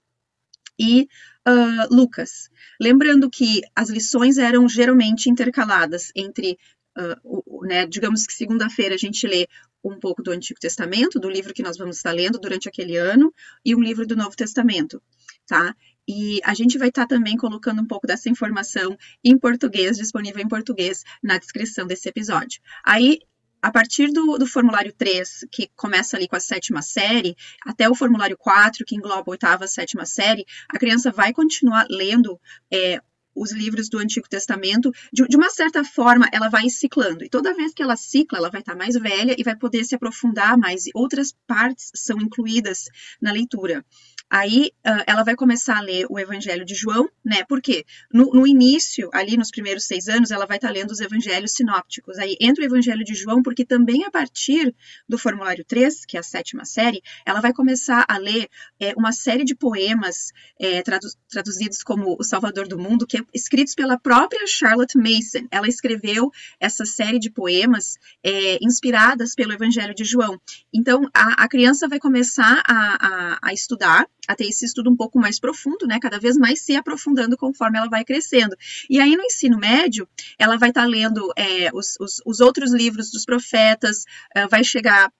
e 0.78 1.06
uh, 1.46 1.94
Lucas. 1.94 2.48
Lembrando 2.80 3.28
que 3.28 3.60
as 3.76 3.90
lições 3.90 4.38
eram 4.38 4.66
geralmente 4.66 5.28
intercaladas 5.28 6.10
entre 6.16 6.58
uh, 6.98 7.66
né, 7.66 7.86
digamos 7.86 8.26
que 8.26 8.32
segunda-feira 8.32 8.94
a 8.94 8.98
gente 8.98 9.26
lê 9.26 9.48
um 9.82 9.98
pouco 9.98 10.22
do 10.22 10.30
Antigo 10.30 10.60
Testamento, 10.60 11.18
do 11.18 11.28
livro 11.28 11.54
que 11.54 11.62
nós 11.62 11.76
vamos 11.76 11.96
estar 11.96 12.12
lendo 12.12 12.38
durante 12.38 12.68
aquele 12.68 12.96
ano, 12.96 13.32
e 13.64 13.74
um 13.74 13.80
livro 13.80 14.06
do 14.06 14.16
Novo 14.16 14.36
Testamento, 14.36 15.02
tá? 15.46 15.74
E 16.06 16.40
a 16.44 16.54
gente 16.54 16.76
vai 16.76 16.88
estar 16.88 17.06
também 17.06 17.36
colocando 17.36 17.80
um 17.80 17.86
pouco 17.86 18.06
dessa 18.06 18.28
informação 18.28 18.96
em 19.24 19.38
português, 19.38 19.96
disponível 19.96 20.42
em 20.42 20.48
português, 20.48 21.04
na 21.22 21.38
descrição 21.38 21.86
desse 21.86 22.08
episódio. 22.08 22.60
Aí, 22.84 23.20
a 23.62 23.70
partir 23.70 24.10
do, 24.10 24.38
do, 24.38 24.46
formulário 24.46 24.92
3, 24.92 25.46
que 25.50 25.70
começa 25.76 26.16
ali 26.16 26.26
com 26.26 26.36
a 26.36 26.40
sétima 26.40 26.82
série, 26.82 27.36
até 27.64 27.88
o 27.88 27.94
formulário 27.94 28.36
4, 28.36 28.84
que 28.84 28.96
engloba 28.96 29.22
a 29.26 29.30
oitava, 29.30 29.66
sétima 29.66 30.04
série, 30.04 30.44
a 30.68 30.78
criança 30.78 31.10
vai 31.10 31.32
continuar 31.32 31.86
lendo 31.88 32.40
é, 32.72 33.00
os 33.34 33.52
livros 33.52 33.88
do 33.88 33.98
Antigo 33.98 34.28
Testamento, 34.28 34.90
de, 35.12 35.26
de, 35.26 35.36
uma 35.36 35.50
certa 35.50 35.84
forma, 35.84 36.28
ela 36.32 36.48
vai 36.48 36.68
ciclando. 36.68 37.24
E 37.24 37.28
toda 37.28 37.54
vez 37.54 37.72
que 37.72 37.82
ela 37.82 37.96
cicla, 37.96 38.38
ela 38.38 38.50
vai 38.50 38.60
estar 38.60 38.76
mais 38.76 38.94
velha 38.94 39.34
e 39.38 39.42
vai 39.42 39.56
poder 39.56 39.84
se 39.84 39.94
aprofundar 39.94 40.56
mais. 40.58 40.86
E 40.86 40.90
outras 40.94 41.34
partes 41.46 41.90
são 41.94 42.18
incluídas 42.20 42.86
na 43.20 43.32
leitura. 43.32 43.84
Aí 44.30 44.70
uh, 44.86 45.02
ela 45.08 45.24
vai 45.24 45.34
começar 45.34 45.78
a 45.78 45.80
ler 45.80 46.06
o 46.08 46.16
Evangelho 46.16 46.64
de 46.64 46.72
João, 46.72 47.10
né? 47.24 47.42
Porque 47.48 47.84
no, 48.12 48.30
no 48.32 48.46
início, 48.46 49.10
ali 49.12 49.36
nos 49.36 49.50
primeiros 49.50 49.84
seis 49.84 50.06
anos, 50.06 50.30
ela 50.30 50.46
vai 50.46 50.56
estar 50.56 50.70
lendo 50.70 50.92
os 50.92 51.00
Evangelhos 51.00 51.52
sinópticos. 51.52 52.16
Aí 52.16 52.36
entra 52.40 52.62
o 52.62 52.66
Evangelho 52.66 53.02
de 53.02 53.12
João, 53.12 53.42
porque 53.42 53.64
também 53.64 54.04
a 54.04 54.10
partir 54.10 54.72
do 55.08 55.18
formulário 55.18 55.64
3, 55.64 56.06
que 56.06 56.16
é 56.16 56.20
a 56.20 56.22
sétima 56.22 56.64
série, 56.64 57.02
ela 57.26 57.40
vai 57.40 57.52
começar 57.52 58.04
a 58.08 58.18
ler 58.18 58.48
é, 58.78 58.94
uma 58.96 59.10
série 59.10 59.42
de 59.42 59.56
poemas 59.56 60.30
é, 60.60 60.80
tradu 60.82 61.08
traduzidos 61.28 61.82
como 61.82 62.16
O 62.18 62.22
Salvador 62.22 62.68
do 62.68 62.78
Mundo, 62.78 63.06
que 63.06 63.16
é 63.16 63.19
escritos 63.32 63.74
pela 63.74 63.98
própria 63.98 64.46
Charlotte 64.46 64.96
Mason. 64.96 65.46
Ela 65.50 65.68
escreveu 65.68 66.30
essa 66.58 66.84
série 66.84 67.18
de 67.18 67.30
poemas 67.30 67.96
é, 68.22 68.58
inspiradas 68.62 69.34
pelo 69.34 69.52
Evangelho 69.52 69.94
de 69.94 70.04
João. 70.04 70.40
Então, 70.72 71.02
a, 71.14 71.44
a 71.44 71.48
criança 71.48 71.88
vai 71.88 71.98
começar 71.98 72.62
a, 72.66 73.06
a, 73.06 73.38
a 73.42 73.52
estudar 73.52 74.06
a 74.28 74.34
ter 74.36 74.46
esse 74.46 74.64
estudo 74.64 74.90
um 74.90 74.96
pouco 74.96 75.18
mais 75.18 75.40
profundo, 75.40 75.86
né? 75.86 75.98
Cada 76.00 76.18
vez 76.18 76.36
mais 76.36 76.60
se 76.60 76.76
aprofundando 76.76 77.36
conforme 77.36 77.78
ela 77.78 77.88
vai 77.88 78.04
crescendo. 78.04 78.56
E 78.88 79.00
aí 79.00 79.16
no 79.16 79.24
ensino 79.24 79.58
médio, 79.58 80.08
ela 80.38 80.56
vai 80.56 80.68
estar 80.68 80.82
tá 80.82 80.86
lendo 80.86 81.32
é, 81.36 81.70
os, 81.74 81.96
os, 81.98 82.22
os, 82.24 82.40
outros 82.40 82.72
livros 82.72 83.10
dos 83.10 83.24
profetas, 83.24 84.04
uh, 84.36 84.48
vai 84.48 84.62
chegar 84.62 85.12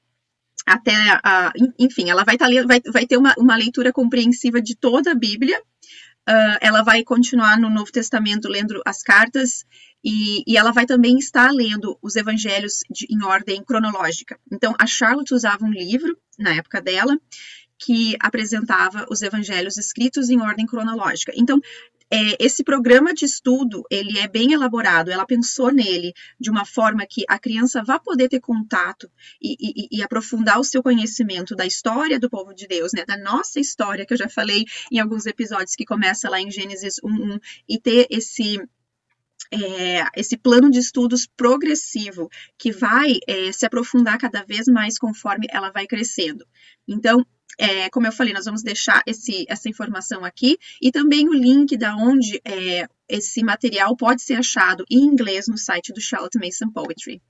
até 0.67 0.93
a, 1.25 1.53
enfim, 1.79 2.11
ela 2.11 2.25
vai, 2.25 2.37
tá, 2.37 2.47
vai, 2.67 2.81
vai 2.93 3.07
ter 3.07 3.17
uma, 3.17 3.35
uma 3.37 3.57
leitura 3.57 3.93
compreensiva 3.93 4.61
de 4.61 4.77
toda 4.77 5.13
a 5.13 5.15
Bíblia. 5.15 5.61
Uh, 6.31 6.59
ela 6.61 6.83
vai 6.83 7.03
continuar 7.03 7.59
no 7.59 7.69
Novo 7.69 7.91
Testamento 7.91 8.49
lendo 8.49 8.81
as 8.87 9.03
cartas 9.03 9.67
e, 10.05 10.45
e, 10.47 10.57
ela 10.57 10.71
vai 10.71 10.87
também 10.87 11.19
estar 11.19 11.51
lendo 11.51 11.99
os 12.01 12.15
evangelhos 12.15 12.85
de, 12.89 13.07
em 13.11 13.25
ordem 13.25 13.65
cronológica. 13.65 14.39
Então, 14.51 14.73
a 14.79 14.87
Charlotte 14.87 15.35
usava 15.35 15.65
um 15.65 15.73
livro 15.73 16.17
na 16.39 16.55
época 16.55 16.81
dela 16.81 17.19
que 17.77 18.15
apresentava 18.21 19.07
os 19.11 19.23
evangelhos 19.23 19.77
escritos 19.77 20.31
em 20.31 20.41
ordem 20.41 20.67
cronológica. 20.67 21.33
Então, 21.35 21.61
é, 22.11 22.45
esse 22.45 22.65
programa 22.65 23.15
de 23.15 23.25
estudo, 23.25 23.85
ele 23.89 24.19
é 24.19 24.27
bem 24.27 24.53
elaborado, 24.53 25.11
ela 25.11 25.25
pensou 25.25 25.73
nele 25.73 26.13
de 26.39 26.51
uma 26.51 26.65
forma 26.65 27.07
que 27.07 27.25
a 27.29 27.39
criança 27.39 27.83
vá 27.85 28.01
poder 28.01 28.29
ter 28.29 28.41
contato 28.41 29.11
e, 29.41 29.57
e, 29.61 29.99
e, 29.99 30.03
aprofundar 30.03 30.59
o 30.59 30.65
seu 30.65 30.83
conhecimento 30.83 31.55
da 31.55 31.65
história 31.65 32.19
do 32.19 32.29
povo 32.29 32.53
de 32.53 32.67
Deus, 32.67 32.93
né, 32.93 33.05
da 33.05 33.17
nossa 33.17 33.61
história, 33.61 34.05
que 34.05 34.13
eu 34.13 34.19
já 34.19 34.29
falei 34.29 34.65
em 34.91 34.99
alguns 34.99 35.25
episódios, 35.27 35.77
que 35.77 35.85
começa 35.85 36.29
lá 36.29 36.41
em 36.41 36.51
Gênesis 36.51 36.97
1.1, 37.05 37.41
e 37.69 37.79
ter 37.79 38.07
esse 38.11 38.61
é, 39.53 40.05
esse 40.17 40.37
plano 40.37 40.71
de 40.71 40.79
estudos 40.79 41.27
progressivo 41.27 42.29
que 42.57 42.71
vai 42.71 43.19
é, 43.27 43.51
se 43.53 43.67
aprofundar 43.67 44.19
cada 44.19 44.45
vez 44.45 44.67
mais 44.67 44.99
conforme 44.99 45.47
ela 45.51 45.71
vai 45.71 45.87
crescendo. 45.87 46.47
Então, 46.87 47.25
é, 47.59 47.91
como 47.91 48.07
eu 48.07 48.13
falei, 48.13 48.33
nós 48.33 48.45
vamos 48.45 48.63
deixar 48.63 49.03
esse, 49.07 49.45
essa 49.49 49.69
informação 49.69 50.25
aqui 50.25 50.57
e 50.81 50.91
também 50.91 51.29
o 51.29 51.35
link 51.35 51.77
da 51.77 51.97
onde 51.97 52.41
é, 52.45 52.87
esse 53.09 53.43
material 53.43 53.97
pode 53.97 54.23
ser 54.23 54.35
achado 54.35 54.85
em 54.91 55.01
inglês 55.01 55.49
no 55.49 55.59
site 55.59 55.93
do 55.93 56.01
Charlotte 56.01 56.39
Mason 56.39 56.71
Poetry. 56.71 57.21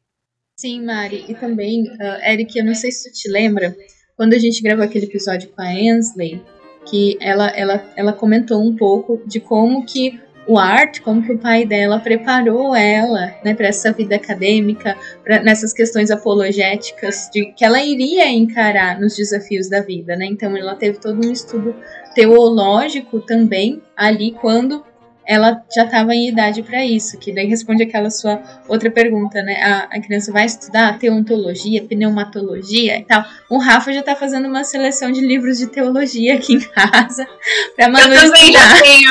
Sim, 0.56 0.84
Mari, 0.84 1.24
e 1.26 1.34
também, 1.34 1.84
uh, 1.84 2.22
Eric, 2.22 2.58
eu 2.58 2.64
não 2.64 2.74
sei 2.74 2.92
se 2.92 3.10
tu 3.10 3.14
te 3.14 3.30
lembra, 3.30 3.74
quando 4.14 4.34
a 4.34 4.38
gente 4.38 4.62
gravou 4.62 4.84
aquele 4.84 5.06
episódio 5.06 5.48
com 5.48 5.62
a 5.62 5.70
Ansley, 5.70 6.44
que 6.88 7.16
ela, 7.18 7.48
ela, 7.48 7.92
ela 7.96 8.12
comentou 8.12 8.62
um 8.62 8.76
pouco 8.76 9.22
de 9.26 9.40
como 9.40 9.86
que 9.86 10.20
o 10.50 10.58
Art, 10.58 10.98
como 11.02 11.22
que 11.22 11.30
o 11.30 11.38
pai 11.38 11.64
dela 11.64 12.00
preparou 12.00 12.74
ela 12.74 13.32
né, 13.44 13.54
para 13.54 13.68
essa 13.68 13.92
vida 13.92 14.16
acadêmica, 14.16 14.96
pra, 15.22 15.40
nessas 15.40 15.72
questões 15.72 16.10
apologéticas 16.10 17.30
de 17.32 17.52
que 17.52 17.64
ela 17.64 17.80
iria 17.80 18.28
encarar 18.28 19.00
nos 19.00 19.14
desafios 19.14 19.70
da 19.70 19.80
vida, 19.80 20.16
né? 20.16 20.26
Então 20.26 20.56
ela 20.56 20.74
teve 20.74 20.98
todo 20.98 21.24
um 21.24 21.30
estudo 21.30 21.72
teológico 22.16 23.20
também 23.20 23.80
ali 23.96 24.32
quando 24.32 24.84
ela 25.26 25.62
já 25.74 25.84
estava 25.84 26.14
em 26.14 26.28
idade 26.28 26.62
para 26.62 26.84
isso, 26.84 27.18
que 27.18 27.32
daí 27.32 27.46
responde 27.46 27.82
aquela 27.82 28.10
sua 28.10 28.42
outra 28.66 28.90
pergunta, 28.90 29.42
né? 29.42 29.62
A, 29.62 29.78
a, 29.96 30.00
criança 30.00 30.32
vai 30.32 30.46
estudar 30.46 30.98
teontologia, 30.98 31.84
pneumatologia 31.84 32.98
e 32.98 33.04
tal. 33.04 33.24
O 33.48 33.58
Rafa 33.58 33.92
já 33.92 34.00
está 34.00 34.16
fazendo 34.16 34.48
uma 34.48 34.64
seleção 34.64 35.12
de 35.12 35.20
livros 35.20 35.58
de 35.58 35.68
teologia 35.68 36.34
aqui 36.34 36.54
em 36.54 36.60
casa 36.60 37.28
para 37.76 37.88
Manu 37.88 38.12
eu 38.12 38.20
também 38.22 38.42
estudar. 38.42 38.76
Já 38.76 38.82
tenho. 38.82 39.10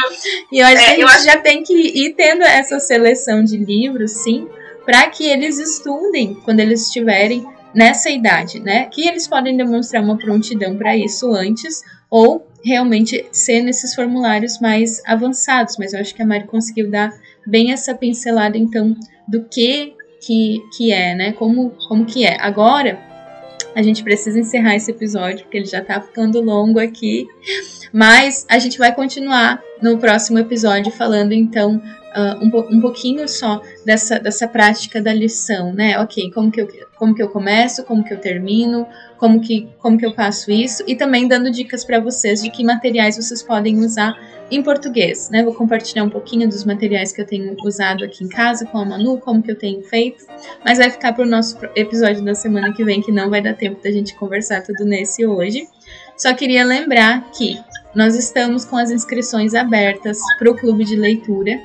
E 0.51 0.59
eu 0.59 0.65
acho 0.65 0.75
é, 0.75 0.85
que 0.85 0.91
a 0.91 0.95
gente 0.95 1.03
acho... 1.03 1.25
já 1.25 1.37
tem 1.37 1.63
que 1.63 1.73
ir 1.73 2.13
tendo 2.15 2.43
essa 2.43 2.79
seleção 2.79 3.43
de 3.43 3.57
livros, 3.57 4.11
sim, 4.11 4.47
para 4.85 5.07
que 5.07 5.25
eles 5.25 5.57
estudem 5.57 6.33
quando 6.43 6.59
eles 6.59 6.87
estiverem 6.87 7.45
nessa 7.73 8.09
idade, 8.09 8.59
né? 8.59 8.85
Que 8.85 9.07
eles 9.07 9.27
podem 9.27 9.55
demonstrar 9.55 10.03
uma 10.03 10.17
prontidão 10.17 10.75
para 10.75 10.97
isso 10.97 11.31
antes 11.33 11.81
ou 12.09 12.48
realmente 12.63 13.25
ser 13.31 13.61
nesses 13.61 13.95
formulários 13.95 14.59
mais 14.59 15.01
avançados, 15.05 15.75
mas 15.77 15.93
eu 15.93 15.99
acho 15.99 16.13
que 16.13 16.21
a 16.21 16.25
Mari 16.25 16.45
conseguiu 16.45 16.89
dar 16.89 17.13
bem 17.45 17.71
essa 17.71 17.95
pincelada 17.95 18.57
então 18.57 18.95
do 19.27 19.43
que 19.45 19.93
que, 20.21 20.61
que 20.75 20.91
é, 20.91 21.15
né? 21.15 21.31
Como, 21.33 21.71
como 21.87 22.05
que 22.05 22.25
é. 22.25 22.37
Agora, 22.41 22.99
a 23.75 23.81
gente 23.81 24.03
precisa 24.03 24.39
encerrar 24.39 24.75
esse 24.75 24.91
episódio, 24.91 25.43
porque 25.43 25.57
ele 25.57 25.65
já 25.65 25.81
tá 25.81 26.01
ficando 26.01 26.41
longo 26.41 26.79
aqui. 26.79 27.27
Mas 27.93 28.45
a 28.49 28.59
gente 28.59 28.77
vai 28.77 28.93
continuar 28.93 29.61
no 29.81 29.97
próximo 29.97 30.39
episódio 30.39 30.91
falando 30.91 31.33
então 31.33 31.81
uh, 32.15 32.43
um, 32.43 32.77
um 32.77 32.81
pouquinho 32.81 33.27
só 33.27 33.61
dessa, 33.85 34.19
dessa 34.19 34.47
prática 34.47 35.01
da 35.01 35.13
lição, 35.13 35.73
né? 35.73 35.99
Ok, 35.99 36.31
como 36.31 36.51
que, 36.51 36.61
eu, 36.61 36.67
como 36.95 37.15
que 37.15 37.21
eu 37.21 37.29
começo, 37.29 37.83
como 37.83 38.03
que 38.03 38.13
eu 38.13 38.19
termino, 38.19 38.87
como 39.17 39.39
que, 39.39 39.67
como 39.79 39.97
que 39.97 40.05
eu 40.05 40.13
faço 40.13 40.51
isso, 40.51 40.83
e 40.87 40.95
também 40.95 41.27
dando 41.27 41.51
dicas 41.51 41.83
para 41.83 41.99
vocês 41.99 42.41
de 42.41 42.49
que 42.49 42.63
materiais 42.63 43.15
vocês 43.15 43.43
podem 43.43 43.79
usar 43.79 44.15
em 44.51 44.63
português, 44.63 45.29
né? 45.29 45.43
Vou 45.43 45.53
compartilhar 45.53 46.03
um 46.03 46.09
pouquinho 46.09 46.47
dos 46.47 46.63
materiais 46.63 47.11
que 47.11 47.21
eu 47.21 47.25
tenho 47.25 47.55
usado 47.63 48.03
aqui 48.03 48.23
em 48.23 48.29
casa 48.29 48.65
com 48.65 48.79
a 48.79 48.85
Manu, 48.85 49.19
como 49.19 49.43
que 49.43 49.51
eu 49.51 49.55
tenho 49.55 49.83
feito, 49.83 50.25
mas 50.65 50.77
vai 50.77 50.89
ficar 50.89 51.13
para 51.13 51.23
o 51.23 51.27
nosso 51.27 51.57
episódio 51.75 52.23
da 52.23 52.33
semana 52.33 52.73
que 52.73 52.83
vem, 52.83 53.01
que 53.01 53.11
não 53.11 53.29
vai 53.29 53.41
dar 53.41 53.53
tempo 53.53 53.81
da 53.83 53.91
gente 53.91 54.15
conversar 54.15 54.63
tudo 54.63 54.85
nesse 54.85 55.25
hoje. 55.25 55.67
Só 56.17 56.33
queria 56.33 56.65
lembrar 56.65 57.29
que 57.31 57.59
nós 57.95 58.15
estamos 58.15 58.65
com 58.65 58.77
as 58.77 58.91
inscrições 58.91 59.53
abertas 59.53 60.17
para 60.37 60.51
o 60.51 60.55
clube 60.55 60.83
de 60.83 60.95
leitura. 60.95 61.59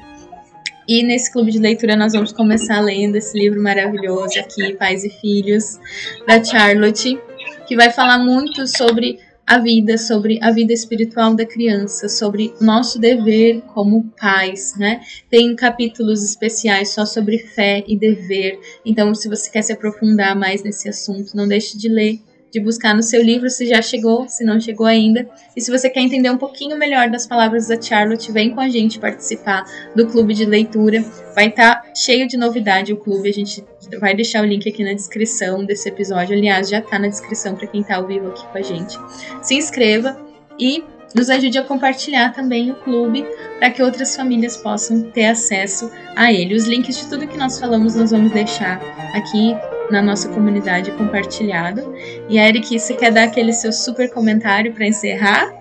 E 0.86 1.02
nesse 1.02 1.32
clube 1.32 1.50
de 1.50 1.58
leitura 1.58 1.96
nós 1.96 2.12
vamos 2.12 2.32
começar 2.32 2.80
lendo 2.80 3.16
esse 3.16 3.38
livro 3.38 3.62
maravilhoso 3.62 4.38
aqui, 4.38 4.74
Pais 4.74 5.02
e 5.04 5.08
Filhos, 5.08 5.78
da 6.26 6.42
Charlotte, 6.42 7.18
que 7.66 7.74
vai 7.74 7.90
falar 7.90 8.18
muito 8.18 8.66
sobre 8.66 9.18
a 9.46 9.58
vida, 9.58 9.98
sobre 9.98 10.38
a 10.42 10.50
vida 10.50 10.72
espiritual 10.72 11.34
da 11.34 11.44
criança, 11.44 12.08
sobre 12.08 12.54
nosso 12.60 12.98
dever 12.98 13.62
como 13.74 14.10
pais, 14.18 14.74
né? 14.76 15.00
Tem 15.30 15.54
capítulos 15.54 16.22
especiais 16.22 16.90
só 16.90 17.04
sobre 17.04 17.38
fé 17.38 17.84
e 17.86 17.96
dever. 17.96 18.58
Então, 18.84 19.14
se 19.14 19.28
você 19.28 19.50
quer 19.50 19.62
se 19.62 19.72
aprofundar 19.72 20.34
mais 20.36 20.62
nesse 20.62 20.88
assunto, 20.88 21.36
não 21.36 21.46
deixe 21.46 21.76
de 21.76 21.88
ler 21.88 22.20
de 22.54 22.60
buscar 22.60 22.94
no 22.94 23.02
seu 23.02 23.20
livro 23.20 23.50
se 23.50 23.66
já 23.66 23.82
chegou, 23.82 24.28
se 24.28 24.44
não 24.44 24.60
chegou 24.60 24.86
ainda. 24.86 25.28
E 25.56 25.60
se 25.60 25.72
você 25.72 25.90
quer 25.90 26.02
entender 26.02 26.30
um 26.30 26.38
pouquinho 26.38 26.78
melhor 26.78 27.10
das 27.10 27.26
palavras 27.26 27.66
da 27.66 27.82
Charlotte, 27.82 28.30
vem 28.30 28.54
com 28.54 28.60
a 28.60 28.68
gente 28.68 29.00
participar 29.00 29.64
do 29.96 30.06
clube 30.06 30.32
de 30.34 30.44
leitura. 30.44 31.04
Vai 31.34 31.48
estar 31.48 31.82
tá 31.82 31.92
cheio 31.92 32.28
de 32.28 32.36
novidade 32.36 32.92
o 32.92 32.96
clube. 32.96 33.28
A 33.28 33.32
gente 33.32 33.64
vai 33.98 34.14
deixar 34.14 34.40
o 34.40 34.46
link 34.46 34.68
aqui 34.68 34.84
na 34.84 34.92
descrição 34.92 35.64
desse 35.64 35.88
episódio. 35.88 36.36
Aliás, 36.36 36.68
já 36.68 36.78
está 36.78 36.96
na 36.96 37.08
descrição 37.08 37.56
para 37.56 37.66
quem 37.66 37.80
está 37.80 37.96
ao 37.96 38.06
vivo 38.06 38.28
aqui 38.28 38.46
com 38.46 38.58
a 38.58 38.62
gente. 38.62 38.96
Se 39.42 39.56
inscreva 39.56 40.16
e 40.56 40.84
nos 41.12 41.28
ajude 41.30 41.58
a 41.58 41.64
compartilhar 41.64 42.32
também 42.32 42.70
o 42.70 42.76
clube 42.76 43.26
para 43.58 43.70
que 43.70 43.82
outras 43.82 44.14
famílias 44.14 44.56
possam 44.56 45.02
ter 45.10 45.26
acesso 45.26 45.90
a 46.14 46.32
ele. 46.32 46.54
Os 46.54 46.68
links 46.68 46.98
de 46.98 47.08
tudo 47.08 47.26
que 47.26 47.36
nós 47.36 47.58
falamos 47.58 47.96
nós 47.96 48.12
vamos 48.12 48.30
deixar 48.30 48.80
aqui 49.12 49.56
na 49.94 50.02
nossa 50.02 50.28
comunidade 50.28 50.90
compartilhado. 50.92 51.94
E 52.28 52.36
Eric, 52.36 52.78
você 52.78 52.94
quer 52.94 53.12
dar 53.12 53.24
aquele 53.24 53.52
seu 53.52 53.72
super 53.72 54.10
comentário 54.10 54.72
para 54.74 54.86
encerrar? 54.86 55.54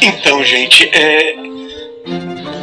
Então, 0.00 0.44
gente, 0.44 0.88
é... 0.96 1.34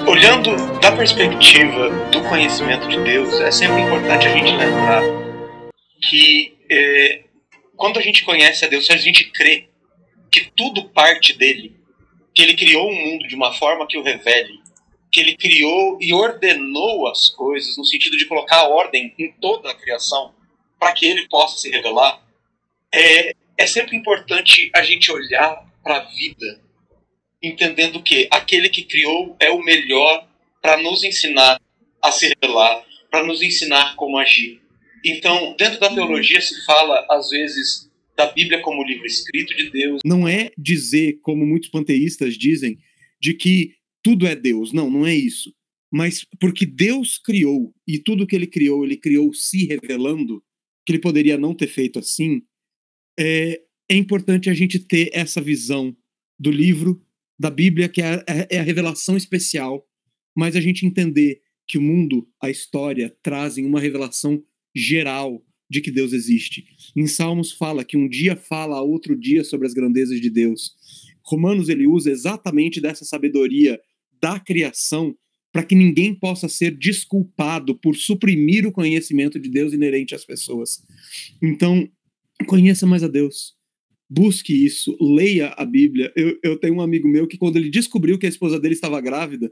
olhando 0.07 0.55
da 0.79 0.93
perspectiva 0.93 1.89
do 2.11 2.21
conhecimento 2.23 2.87
de 2.87 2.97
Deus, 3.03 3.39
é 3.41 3.51
sempre 3.51 3.81
importante 3.81 4.27
a 4.27 4.31
gente 4.31 4.55
lembrar 4.55 5.03
que 6.09 6.57
é... 6.71 7.23
quando 7.75 7.99
a 7.99 8.01
gente 8.01 8.23
conhece 8.23 8.63
a 8.63 8.69
Deus, 8.69 8.85
se 8.85 8.93
a 8.93 8.97
gente 8.97 9.29
crê 9.31 9.67
que 10.31 10.49
tudo 10.55 10.85
parte 10.89 11.37
dele, 11.37 11.75
que 12.33 12.41
ele 12.41 12.55
criou 12.55 12.89
um 12.89 12.95
mundo 12.95 13.27
de 13.27 13.35
uma 13.35 13.53
forma 13.53 13.85
que 13.85 13.97
o 13.97 14.01
revele, 14.01 14.62
que 15.13 15.19
ele 15.19 15.37
criou 15.37 15.99
e 16.01 16.11
ordenou 16.11 17.07
as 17.07 17.29
coisas, 17.29 17.77
no 17.77 17.85
sentido 17.85 18.17
de 18.17 18.25
colocar 18.25 18.63
ordem 18.63 19.13
em 19.19 19.31
toda 19.33 19.69
a 19.69 19.75
criação, 19.75 20.33
para 20.79 20.91
que 20.91 21.05
ele 21.05 21.27
possa 21.27 21.59
se 21.59 21.69
revelar, 21.69 22.19
é, 22.91 23.35
é 23.55 23.67
sempre 23.67 23.95
importante 23.95 24.71
a 24.75 24.81
gente 24.81 25.11
olhar 25.11 25.71
para 25.83 25.97
a 25.97 26.05
vida, 26.05 26.59
entendendo 27.43 28.01
que 28.01 28.27
aquele 28.31 28.69
que 28.69 28.83
criou 28.83 29.37
é 29.39 29.51
o 29.51 29.63
melhor 29.63 30.27
para 30.59 30.81
nos 30.81 31.03
ensinar 31.03 31.61
a 32.01 32.11
se 32.11 32.29
revelar, 32.29 32.83
para 33.11 33.23
nos 33.23 33.43
ensinar 33.43 33.95
como 33.95 34.17
agir. 34.17 34.61
Então, 35.05 35.55
dentro 35.59 35.79
da 35.79 35.93
teologia 35.93 36.41
se 36.41 36.65
fala, 36.65 37.05
às 37.11 37.29
vezes, 37.29 37.87
da 38.15 38.25
Bíblia 38.31 38.61
como 38.61 38.83
livro 38.83 39.05
escrito 39.05 39.55
de 39.55 39.69
Deus. 39.69 40.01
Não 40.03 40.27
é 40.27 40.49
dizer, 40.57 41.19
como 41.21 41.45
muitos 41.45 41.69
panteístas 41.69 42.35
dizem, 42.35 42.79
de 43.21 43.33
que 43.35 43.75
tudo 44.03 44.27
é 44.27 44.35
Deus. 44.35 44.73
Não, 44.73 44.89
não 44.89 45.05
é 45.05 45.15
isso. 45.15 45.53
Mas 45.91 46.25
porque 46.39 46.65
Deus 46.65 47.17
criou 47.17 47.73
e 47.87 47.99
tudo 47.99 48.27
que 48.27 48.35
ele 48.35 48.47
criou, 48.47 48.83
ele 48.83 48.97
criou 48.97 49.33
se 49.33 49.65
revelando, 49.65 50.43
que 50.85 50.91
ele 50.91 50.99
poderia 50.99 51.37
não 51.37 51.55
ter 51.55 51.67
feito 51.67 51.99
assim, 51.99 52.41
é, 53.17 53.61
é 53.89 53.95
importante 53.95 54.49
a 54.49 54.53
gente 54.53 54.79
ter 54.79 55.09
essa 55.13 55.39
visão 55.39 55.95
do 56.39 56.51
livro, 56.51 57.01
da 57.39 57.49
Bíblia, 57.49 57.87
que 57.87 58.01
é 58.01 58.15
a, 58.15 58.23
é 58.49 58.59
a 58.59 58.63
revelação 58.63 59.15
especial, 59.15 59.87
mas 60.35 60.55
a 60.55 60.61
gente 60.61 60.85
entender 60.85 61.41
que 61.67 61.77
o 61.77 61.81
mundo, 61.81 62.27
a 62.41 62.49
história, 62.49 63.15
trazem 63.21 63.65
uma 63.65 63.79
revelação 63.79 64.43
geral 64.75 65.45
de 65.69 65.81
que 65.81 65.91
Deus 65.91 66.11
existe. 66.11 66.65
Em 66.95 67.07
Salmos 67.07 67.51
fala 67.51 67.85
que 67.85 67.97
um 67.97 68.07
dia 68.07 68.35
fala 68.35 68.77
a 68.77 68.81
outro 68.81 69.15
dia 69.15 69.43
sobre 69.43 69.67
as 69.67 69.73
grandezas 69.73 70.19
de 70.19 70.29
Deus. 70.29 70.75
Romanos 71.23 71.69
ele 71.69 71.87
usa 71.87 72.11
exatamente 72.11 72.81
dessa 72.81 73.05
sabedoria 73.05 73.79
da 74.23 74.39
criação 74.39 75.13
para 75.51 75.63
que 75.63 75.75
ninguém 75.75 76.15
possa 76.15 76.47
ser 76.47 76.71
desculpado 76.71 77.77
por 77.77 77.93
suprimir 77.93 78.65
o 78.65 78.71
conhecimento 78.71 79.37
de 79.37 79.49
Deus 79.49 79.73
inerente 79.73 80.15
às 80.15 80.23
pessoas. 80.23 80.81
Então, 81.41 81.87
conheça 82.47 82.87
mais 82.87 83.03
a 83.03 83.09
Deus. 83.09 83.53
Busque 84.09 84.65
isso, 84.65 84.97
leia 84.99 85.49
a 85.57 85.65
Bíblia. 85.65 86.11
Eu, 86.15 86.39
eu 86.41 86.57
tenho 86.57 86.75
um 86.75 86.81
amigo 86.81 87.07
meu 87.07 87.27
que, 87.27 87.37
quando 87.37 87.57
ele 87.57 87.69
descobriu 87.69 88.17
que 88.17 88.25
a 88.25 88.29
esposa 88.29 88.57
dele 88.57 88.75
estava 88.75 89.01
grávida, 89.01 89.51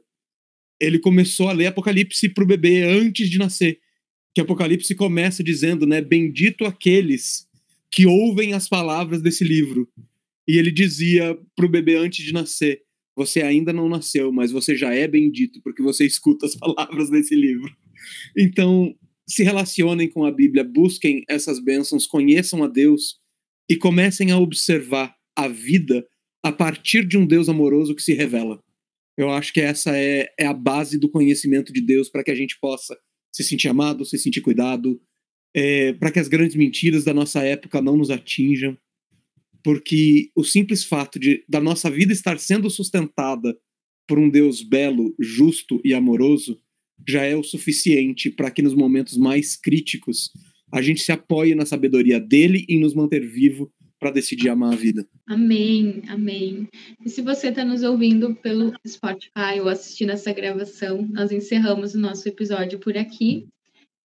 ele 0.79 0.99
começou 0.99 1.49
a 1.49 1.53
ler 1.53 1.67
Apocalipse 1.67 2.29
para 2.29 2.45
o 2.45 2.47
bebê 2.47 2.83
antes 2.83 3.29
de 3.29 3.37
nascer. 3.37 3.77
Que 4.33 4.39
Apocalipse 4.39 4.95
começa 4.95 5.43
dizendo, 5.43 5.85
né? 5.85 6.01
Bendito 6.01 6.63
aqueles 6.63 7.45
que 7.91 8.05
ouvem 8.05 8.53
as 8.53 8.69
palavras 8.69 9.21
desse 9.21 9.43
livro. 9.43 9.87
E 10.47 10.57
ele 10.57 10.71
dizia 10.71 11.37
para 11.55 11.65
o 11.65 11.69
bebê 11.69 11.97
antes 11.97 12.25
de 12.25 12.31
nascer: 12.31 12.81
você 13.15 13.41
ainda 13.41 13.73
não 13.73 13.89
nasceu, 13.89 14.31
mas 14.31 14.51
você 14.51 14.75
já 14.75 14.93
é 14.93 15.07
bendito 15.07 15.61
porque 15.63 15.81
você 15.81 16.05
escuta 16.05 16.45
as 16.45 16.55
palavras 16.55 17.09
desse 17.09 17.35
livro. 17.35 17.69
Então, 18.37 18.95
se 19.27 19.43
relacionem 19.43 20.09
com 20.09 20.25
a 20.25 20.31
Bíblia, 20.31 20.63
busquem 20.63 21.23
essas 21.29 21.59
bênçãos, 21.59 22.07
conheçam 22.07 22.63
a 22.63 22.67
Deus 22.67 23.19
e 23.69 23.75
comecem 23.75 24.31
a 24.31 24.37
observar 24.37 25.15
a 25.35 25.47
vida 25.47 26.05
a 26.43 26.51
partir 26.51 27.05
de 27.05 27.17
um 27.17 27.25
Deus 27.25 27.47
amoroso 27.47 27.95
que 27.95 28.01
se 28.01 28.13
revela. 28.13 28.61
Eu 29.17 29.29
acho 29.29 29.53
que 29.53 29.61
essa 29.61 29.95
é, 29.95 30.33
é 30.39 30.45
a 30.45 30.53
base 30.53 30.97
do 30.97 31.09
conhecimento 31.09 31.71
de 31.71 31.81
Deus 31.81 32.09
para 32.09 32.23
que 32.23 32.31
a 32.31 32.35
gente 32.35 32.57
possa 32.59 32.97
se 33.31 33.43
sentir 33.43 33.67
amado, 33.67 34.03
se 34.03 34.17
sentir 34.17 34.41
cuidado, 34.41 34.99
é, 35.55 35.93
para 35.93 36.11
que 36.11 36.19
as 36.19 36.27
grandes 36.27 36.55
mentiras 36.55 37.03
da 37.03 37.13
nossa 37.13 37.43
época 37.43 37.81
não 37.81 37.95
nos 37.95 38.09
atinjam 38.09 38.77
porque 39.63 40.29
o 40.35 40.43
simples 40.43 40.83
fato 40.83 41.19
de 41.19 41.43
da 41.47 41.59
nossa 41.59 41.89
vida 41.89 42.11
estar 42.11 42.39
sendo 42.39 42.69
sustentada 42.69 43.57
por 44.07 44.19
um 44.19 44.29
Deus 44.29 44.61
belo, 44.61 45.15
justo 45.19 45.79
e 45.83 45.93
amoroso 45.93 46.59
já 47.07 47.23
é 47.23 47.35
o 47.35 47.43
suficiente 47.43 48.29
para 48.29 48.51
que 48.51 48.61
nos 48.61 48.73
momentos 48.73 49.17
mais 49.17 49.55
críticos 49.55 50.31
a 50.71 50.81
gente 50.81 51.01
se 51.01 51.11
apoie 51.11 51.55
na 51.55 51.65
sabedoria 51.65 52.19
dele 52.19 52.65
e 52.67 52.79
nos 52.79 52.93
manter 52.93 53.27
vivo 53.27 53.71
para 53.99 54.11
decidir 54.11 54.49
amar 54.49 54.73
a 54.73 54.75
vida. 54.75 55.07
Amém, 55.27 56.01
amém. 56.07 56.67
E 57.05 57.09
se 57.09 57.21
você 57.21 57.49
está 57.49 57.63
nos 57.63 57.83
ouvindo 57.83 58.35
pelo 58.35 58.73
Spotify 58.87 59.59
ou 59.61 59.69
assistindo 59.69 60.11
essa 60.11 60.33
gravação, 60.33 61.07
nós 61.11 61.31
encerramos 61.31 61.93
o 61.93 61.99
nosso 61.99 62.27
episódio 62.27 62.79
por 62.79 62.97
aqui. 62.97 63.47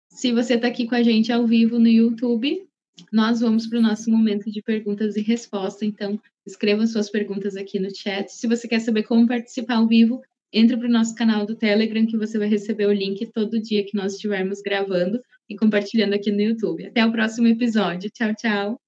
Se 0.10 0.34
você 0.34 0.56
está 0.56 0.68
aqui 0.68 0.86
com 0.86 0.96
a 0.96 1.04
gente 1.04 1.32
ao 1.32 1.48
vivo 1.48 1.80
no 1.80 1.88
YouTube, 1.88 2.68
nós 3.12 3.42
vamos 3.42 3.68
para 3.68 3.80
o 3.80 3.82
nosso 3.82 4.10
momento 4.10 4.52
de 4.52 4.62
perguntas 4.62 5.16
e 5.16 5.22
respostas. 5.22 5.84
Então, 5.84 6.20
escrevam 6.46 6.86
suas 6.88 7.10
perguntas 7.10 7.56
aqui 7.56 7.80
no 7.80 7.94
chat. 7.96 8.30
Se 8.30 8.48
você 8.48 8.68
quer 8.68 8.80
saber 8.80 9.04
como 9.04 9.28
participar 9.28 9.76
ao 9.76 9.88
vivo, 9.88 10.22
entre 10.54 10.78
para 10.78 10.88
o 10.88 10.92
nosso 10.92 11.14
canal 11.16 11.46
do 11.46 11.56
Telegram, 11.56 12.06
que 12.06 12.18
você 12.18 12.38
vai 12.38 12.48
receber 12.48 12.86
o 12.86 12.94
link 12.94 13.26
todo 13.28 13.62
dia 13.62 13.86
que 13.86 13.96
nós 13.96 14.14
estivermos 14.14 14.62
gravando 14.62 15.22
e 15.50 15.56
compartilhando 15.56 16.14
aqui 16.14 16.32
no 16.32 16.42
YouTube. 16.42 16.86
Até 16.86 17.06
o 17.06 17.12
próximo 17.12 17.48
episódio. 17.48 18.10
Tchau, 18.10 18.34
tchau. 18.36 18.85